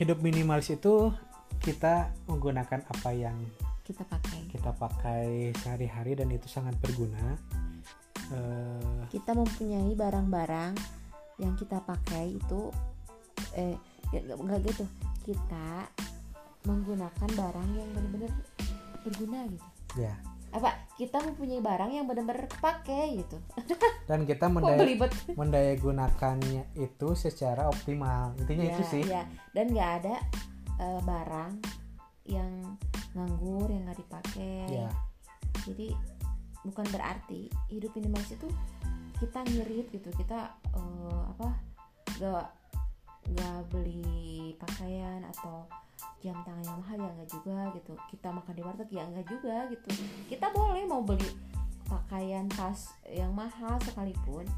Hidup 0.00 0.18
minimalis 0.24 0.72
itu 0.72 1.12
kita 1.58 2.14
menggunakan 2.30 2.80
apa 2.86 3.10
yang 3.12 3.36
kita 3.82 4.04
pakai. 4.04 4.40
kita 4.52 4.70
pakai 4.76 5.26
sehari-hari 5.64 6.12
dan 6.12 6.28
itu 6.28 6.44
sangat 6.44 6.76
berguna. 6.76 7.40
Eh, 8.28 9.00
kita 9.08 9.32
mempunyai 9.32 9.96
barang-barang 9.96 10.76
yang 11.40 11.56
kita 11.56 11.80
pakai 11.80 12.36
itu 12.36 12.68
eh 13.56 13.76
ya, 14.12 14.20
nggak 14.36 14.60
gitu. 14.68 14.84
Kita 15.24 15.88
menggunakan 16.68 17.28
barang 17.32 17.68
yang 17.72 17.88
benar-benar 17.96 18.32
berguna 19.08 19.38
gitu. 19.48 19.66
Ya. 19.96 20.14
Apa? 20.52 20.88
Kita 20.96 21.20
mempunyai 21.24 21.60
barang 21.60 21.90
yang 21.92 22.04
benar-benar 22.04 22.48
kepake 22.48 23.24
gitu. 23.24 23.36
Dan 24.08 24.24
kita 24.28 24.48
mendaya, 24.52 24.84
mendaya 25.36 25.72
gunakannya 25.80 26.68
itu 26.76 27.08
secara 27.16 27.68
optimal. 27.68 28.36
Intinya 28.40 28.64
ya, 28.68 28.72
itu 28.76 28.82
sih. 28.84 29.02
ya. 29.04 29.24
dan 29.52 29.72
nggak 29.72 29.90
ada 30.04 30.16
eh, 30.78 31.00
barang 31.02 31.52
yang 32.28 32.78
nganggur 33.12 33.68
yang 33.70 33.86
nggak 33.86 34.00
dipakai. 34.00 34.86
Ya 34.86 34.90
jadi 35.68 35.92
bukan 36.64 36.86
berarti 36.90 37.52
hidup 37.68 37.92
minimalis 37.96 38.32
itu 38.32 38.48
kita 39.18 39.42
ngirit 39.50 39.86
gitu 39.90 40.08
kita 40.14 40.54
eh, 40.72 41.22
apa 41.36 41.48
gak 42.18 42.46
gak 43.28 43.60
beli 43.68 44.56
pakaian 44.56 45.20
atau 45.36 45.68
jam 46.24 46.34
tangan 46.42 46.64
yang 46.64 46.78
mahal 46.80 46.96
ya 46.98 47.10
nggak 47.14 47.30
juga 47.30 47.58
gitu. 47.76 47.92
Kita 48.10 48.32
makan 48.32 48.54
di 48.56 48.62
warteg 48.64 48.90
ya 48.90 49.04
nggak 49.04 49.26
juga 49.28 49.56
gitu. 49.68 49.90
Kita 50.26 50.50
boleh 50.50 50.82
mau 50.88 51.04
beli 51.04 51.28
pakaian 51.84 52.48
tas 52.48 52.96
yang 53.04 53.36
mahal 53.36 53.76
sekalipun 53.84 54.48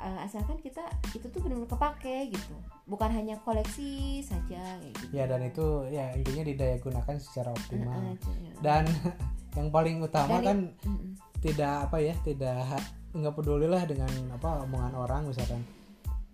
eh, 0.00 0.24
asalkan 0.24 0.58
kita 0.58 0.80
itu 1.12 1.26
tuh 1.26 1.40
benar-benar 1.40 1.68
kepake 1.68 2.32
gitu 2.32 2.54
bukan 2.84 3.10
hanya 3.10 3.36
koleksi 3.40 4.20
saja 4.20 4.58
kayak 4.80 4.92
gitu 4.98 5.12
ya 5.12 5.24
dan 5.24 5.40
itu 5.42 5.66
ya 5.88 6.10
intinya 6.12 6.42
didaya 6.42 6.76
gunakan 6.78 7.16
secara 7.16 7.50
optimal 7.50 7.94
Heeh, 7.94 8.16
cuy. 8.18 8.48
dan 8.60 8.84
yang 9.58 9.68
paling 9.68 10.00
utama 10.00 10.38
Dan 10.38 10.42
kan 10.42 10.58
Mm-mm. 10.86 11.10
tidak 11.38 11.90
apa 11.90 11.96
ya 11.98 12.14
tidak 12.22 12.80
nggak 13.10 13.34
peduli 13.34 13.66
lah 13.66 13.82
dengan 13.84 14.10
apa 14.30 14.62
omongan 14.62 14.94
orang 14.94 15.22
misalkan 15.26 15.60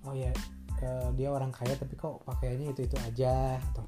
oh 0.05 0.13
ya 0.13 0.29
eh, 0.79 1.09
dia 1.15 1.29
orang 1.29 1.49
kaya 1.49 1.73
tapi 1.75 1.97
kok 1.97 2.21
pakaiannya 2.23 2.71
itu 2.71 2.85
itu 2.85 2.97
aja 3.01 3.57
atau 3.73 3.85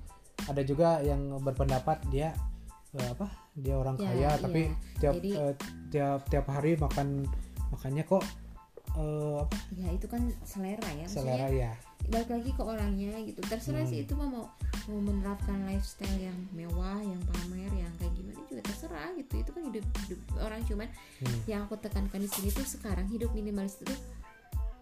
ada 0.49 0.62
juga 0.64 0.99
yang 1.05 1.37
berpendapat 1.38 2.01
dia 2.09 2.33
eh, 2.97 3.09
apa 3.12 3.29
dia 3.53 3.77
orang 3.77 4.01
Ya, 4.01 4.05
kaya 4.09 4.21
iya. 4.25 4.31
tapi 4.41 4.61
tiap 4.97 5.14
Jadi- 5.21 5.37
eh, 5.37 5.55
tiap 5.93 6.21
tiap 6.27 6.47
hari 6.49 6.75
makan 6.75 7.29
makannya 7.69 8.03
kok 8.03 8.25
eh, 8.96 9.35
apa? 9.42 9.57
Ya 9.77 9.88
itu 9.92 10.07
kan 10.09 10.22
selera 10.46 10.88
ya 10.94 11.05
maksudnya 11.05 11.37
selera 11.37 11.48
ya 11.51 11.72
balik 12.09 12.31
lagi 12.33 12.51
ke 12.57 12.62
orangnya 12.64 13.12
gitu. 13.27 13.40
Terserah 13.44 13.85
Hmm. 13.85 13.90
sih 13.92 13.98
itu 14.07 14.14
mau 14.16 14.48
mau 14.88 15.01
menerapkan 15.05 15.61
lifestyle 15.68 16.16
yang 16.16 16.38
mewah 16.57 16.96
yang 17.05 17.20
pamer 17.29 17.68
yang 17.74 17.92
kayak 18.01 18.12
gimana 18.16 18.40
juga 18.48 18.62
terserah 18.64 19.12
gitu. 19.18 19.33
Itu 19.44 19.51
kan 19.53 19.62
hidup, 19.68 19.85
hidup 20.09 20.20
orang 20.40 20.61
cuman 20.64 20.88
Hmm. 21.20 21.40
yang 21.44 21.61
aku 21.68 21.77
tekankan 21.77 22.22
di 22.24 22.31
sini 22.31 22.48
tuh 22.48 22.64
sekarang 22.64 23.05
hidup 23.12 23.29
minimalis 23.37 23.77
itu 23.83 23.92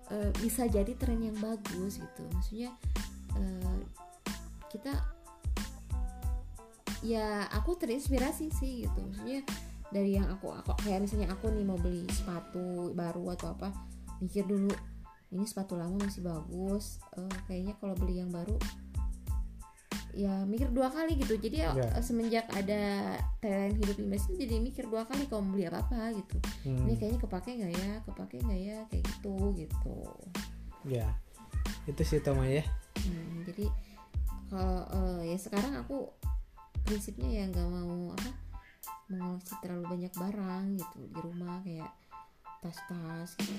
eh, 0.06 0.30
bisa 0.38 0.70
jadi 0.70 0.94
tren 0.94 1.18
yang 1.18 1.34
bagus 1.42 1.98
gitu. 1.98 2.22
Maksudnya 2.30 2.70
eh, 3.34 3.78
kita 4.70 4.94
ya 7.02 7.46
aku 7.50 7.74
terinspirasi 7.74 8.54
sih 8.54 8.86
gitu. 8.86 8.98
Maksudnya 9.02 9.42
dari 9.90 10.18
yang 10.18 10.26
aku, 10.30 10.50
aku 10.50 10.74
kayak 10.82 11.02
misalnya 11.06 11.30
aku 11.30 11.50
nih 11.50 11.62
mau 11.66 11.78
beli 11.78 12.06
sepatu 12.10 12.90
baru 12.94 13.34
atau 13.38 13.54
apa 13.54 13.70
mikir 14.18 14.44
dulu 14.44 14.72
ini 15.28 15.44
sepatu 15.44 15.74
lama 15.74 15.98
masih 15.98 16.22
bagus 16.22 16.98
eh, 17.14 17.36
kayaknya 17.46 17.74
kalau 17.76 17.94
beli 17.94 18.18
yang 18.18 18.30
baru 18.30 18.56
ya 20.16 20.48
mikir 20.48 20.72
dua 20.72 20.88
kali 20.88 21.12
gitu 21.20 21.36
jadi 21.36 21.68
ya, 21.68 21.70
Ya. 21.76 21.88
semenjak 22.00 22.48
ada 22.48 23.12
tren 23.36 23.76
hidup 23.76 24.00
minimalis 24.00 24.24
itu 24.26 24.48
jadi 24.48 24.56
mikir 24.58 24.88
dua 24.88 25.04
kali 25.04 25.28
kalau 25.28 25.44
mau 25.44 25.52
beli 25.52 25.68
apa 25.68 25.84
apa 25.84 26.16
gitu 26.16 26.36
Hmm. 26.64 26.88
ini 26.88 26.96
kayaknya 26.96 27.20
kepake 27.20 27.50
nggak 27.52 27.72
ya 27.76 27.92
kepake 28.02 28.36
nggak 28.40 28.60
ya 28.64 28.78
kayak 28.88 29.04
gitu 29.04 29.34
gitu 29.54 29.96
ya 30.88 31.06
itu 31.84 32.00
sih 32.02 32.20
Toma 32.20 32.48
ya 32.48 32.64
Hmm, 32.96 33.44
jadi 33.44 33.68
kalau 34.48 34.82
eh, 34.88 35.30
ya 35.30 35.38
sekarang 35.38 35.76
aku 35.76 36.08
prinsipnya 36.82 37.28
ya 37.28 37.44
nggak 37.46 37.68
mau 37.68 38.16
apa 38.16 38.30
mengoleksi 39.06 39.54
terlalu 39.60 39.84
banyak 39.92 40.12
barang 40.16 40.64
gitu 40.74 40.98
di 41.06 41.18
rumah 41.20 41.60
kayak 41.60 41.92
tas-tas 42.60 43.30
gitu 43.38 43.54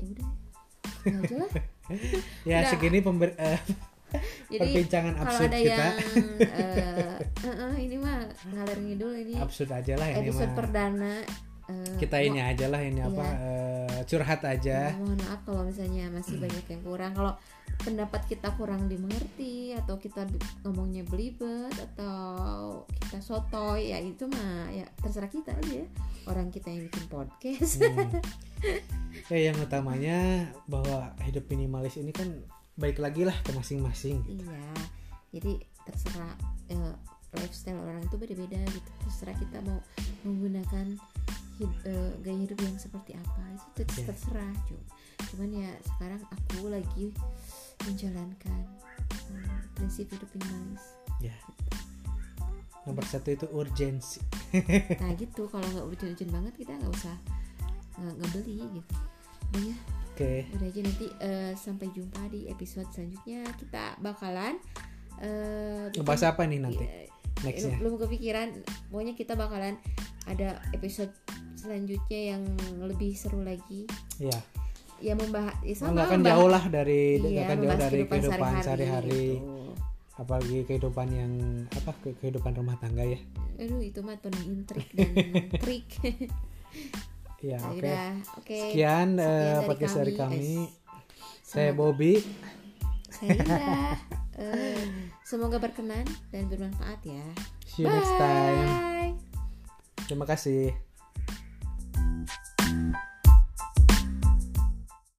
ya 0.00 0.04
udah 0.06 0.28
ya 1.04 1.16
aja 1.24 1.34
lah 1.36 1.50
ya 2.48 2.56
Udah. 2.60 2.70
segini 2.70 2.98
pember 3.00 3.30
eh, 3.36 3.60
jadi 4.50 4.60
perbincangan 4.68 5.12
kalau 5.16 5.26
absurd 5.28 5.50
ada 5.50 5.58
kita 5.60 5.70
yang 5.70 5.96
eh, 6.60 7.18
eh, 7.46 7.46
eh, 7.46 7.74
ini 7.80 7.96
mah 7.96 8.18
ngalir 8.52 8.78
ngidul 8.84 9.12
ini 9.16 9.34
absurd 9.38 9.70
aja 9.72 9.92
lah 9.96 10.08
ini 10.08 10.28
episode 10.28 10.50
mah 10.52 10.56
perdana 10.58 11.14
eh, 11.70 11.94
kita 11.98 12.16
ini 12.20 12.40
aja 12.42 12.66
lah 12.68 12.80
ini 12.82 13.00
apa 13.00 13.24
Iya. 13.24 13.38
eh, 13.38 14.00
curhat 14.08 14.40
aja 14.42 14.78
Ya, 14.90 14.96
mohon 14.96 15.18
maaf 15.20 15.40
kalau 15.44 15.62
misalnya 15.68 16.04
masih 16.10 16.36
banyak 16.44 16.64
yang 16.72 16.82
kurang. 16.82 17.12
Kalau 17.12 17.32
pendapat 17.80 18.22
kita 18.28 18.52
kurang 18.54 18.86
dimengerti 18.86 19.72
atau 19.72 19.96
kita 19.96 20.28
ngomongnya 20.64 21.02
belibet 21.08 21.72
atau 21.72 22.84
kita 23.00 23.18
sotoy 23.24 23.90
ya 23.92 23.98
itu 23.98 24.28
mah 24.28 24.68
ya 24.70 24.84
terserah 25.00 25.30
kita 25.32 25.56
aja. 25.56 25.84
Orang 26.28 26.52
kita 26.52 26.68
yang 26.68 26.84
bikin 26.86 27.04
podcast. 27.08 27.80
Hmm. 27.80 28.20
ya 29.32 29.38
yang 29.50 29.56
utamanya 29.58 30.48
bahwa 30.68 31.16
hidup 31.24 31.48
minimalis 31.48 31.96
ini 31.96 32.12
kan 32.12 32.28
baik 32.76 33.00
lagi 33.00 33.24
lah 33.24 33.34
ke 33.44 33.50
masing-masing 33.56 34.20
gitu. 34.28 34.44
iya. 34.44 34.72
Jadi 35.32 35.52
terserah 35.88 36.34
eh, 36.68 36.94
lifestyle 37.34 37.80
orang 37.80 38.04
itu 38.04 38.16
beda-beda 38.20 38.60
gitu. 38.68 38.90
Terserah 39.08 39.36
kita 39.40 39.58
mau 39.64 39.80
menggunakan 40.28 40.86
hid- 41.60 41.82
eh, 41.84 42.12
gaya 42.20 42.38
hidup 42.44 42.58
yang 42.60 42.76
seperti 42.76 43.16
apa 43.16 43.42
itu 43.56 43.82
Iya. 44.00 44.06
terserah 44.12 44.52
cuy. 44.68 44.82
Cuman 45.32 45.50
ya 45.52 45.70
sekarang 45.84 46.22
aku 46.28 46.68
lagi 46.72 47.12
menjalankan 47.88 48.60
eh, 49.32 49.60
prinsip 49.74 50.06
hidup 50.10 50.28
minimalis. 50.36 50.84
ya. 51.20 51.34
Nomor 52.88 53.04
satu 53.04 53.28
itu 53.30 53.46
urgensi. 53.52 54.20
Nah 55.02 55.12
gitu. 55.14 55.46
Kalau 55.46 55.62
nggak 55.62 55.86
urgent-urgent 55.86 56.30
banget 56.32 56.52
kita 56.58 56.72
nggak 56.74 56.92
usah 56.92 57.16
nggak 58.00 58.30
beli 58.32 58.64
gitu. 58.72 58.94
Udah 59.50 59.62
ya, 59.62 59.76
oke. 60.10 60.32
Udah 60.56 60.66
aja 60.66 60.80
nanti 60.80 61.06
eh, 61.20 61.52
sampai 61.54 61.86
jumpa 61.92 62.22
di 62.32 62.48
episode 62.48 62.88
selanjutnya. 62.90 63.44
Kita 63.56 64.00
bakalan 64.00 64.56
eh 65.20 65.92
bikin- 65.92 66.00
ngebahas 66.02 66.22
apa 66.32 66.42
nih 66.48 66.60
nanti? 66.64 66.84
Iya, 66.84 67.06
nextnya. 67.44 67.76
belum 67.78 67.94
kepikiran? 68.00 68.48
Pokoknya 68.88 69.14
kita 69.14 69.32
bakalan 69.36 69.76
ada 70.24 70.60
episode 70.72 71.12
selanjutnya 71.60 72.36
yang 72.36 72.42
lebih 72.80 73.12
seru 73.12 73.44
lagi. 73.44 73.84
Ya 74.16 74.40
ya 75.00 75.16
membahas 75.16 75.56
ya 75.64 75.74
sama 75.74 75.96
nggak 75.96 76.06
akan 76.12 76.20
jauh 76.22 76.48
lah 76.52 76.64
dari 76.68 77.02
iya, 77.18 77.48
akan 77.48 77.58
jauh 77.64 77.78
dari 77.80 78.00
kehidupan 78.04 78.52
sehari-hari 78.60 78.64
sehari-hari. 78.64 79.26
gitu. 79.40 79.56
apalagi 80.20 80.56
kehidupan 80.68 81.08
yang 81.16 81.32
apa 81.72 81.92
ke- 82.04 82.16
kehidupan 82.20 82.52
rumah 82.52 82.76
tangga 82.76 83.00
ya. 83.08 83.16
Aduh 83.56 83.80
itu 83.80 84.04
mah 84.04 84.20
Tony 84.20 84.40
intrik 84.52 84.88
dan 84.92 85.12
trik. 85.64 85.88
Ya 87.40 87.56
oke. 87.64 87.88
Oke. 88.36 88.58
Sekian, 88.68 89.16
eh, 89.16 89.64
podcast 89.64 89.96
dari 89.96 90.12
kami. 90.12 90.68
kami. 90.68 90.68
saya 91.40 91.72
Bobby. 91.72 92.20
Saya 93.08 93.96
Eh, 94.40 94.84
semoga 95.24 95.60
berkenan 95.60 96.04
dan 96.32 96.48
bermanfaat 96.48 97.00
ya. 97.04 97.24
See 97.68 97.84
you 97.84 97.92
next 97.92 98.12
time. 98.16 99.20
Terima 100.08 100.24
kasih 100.24 100.89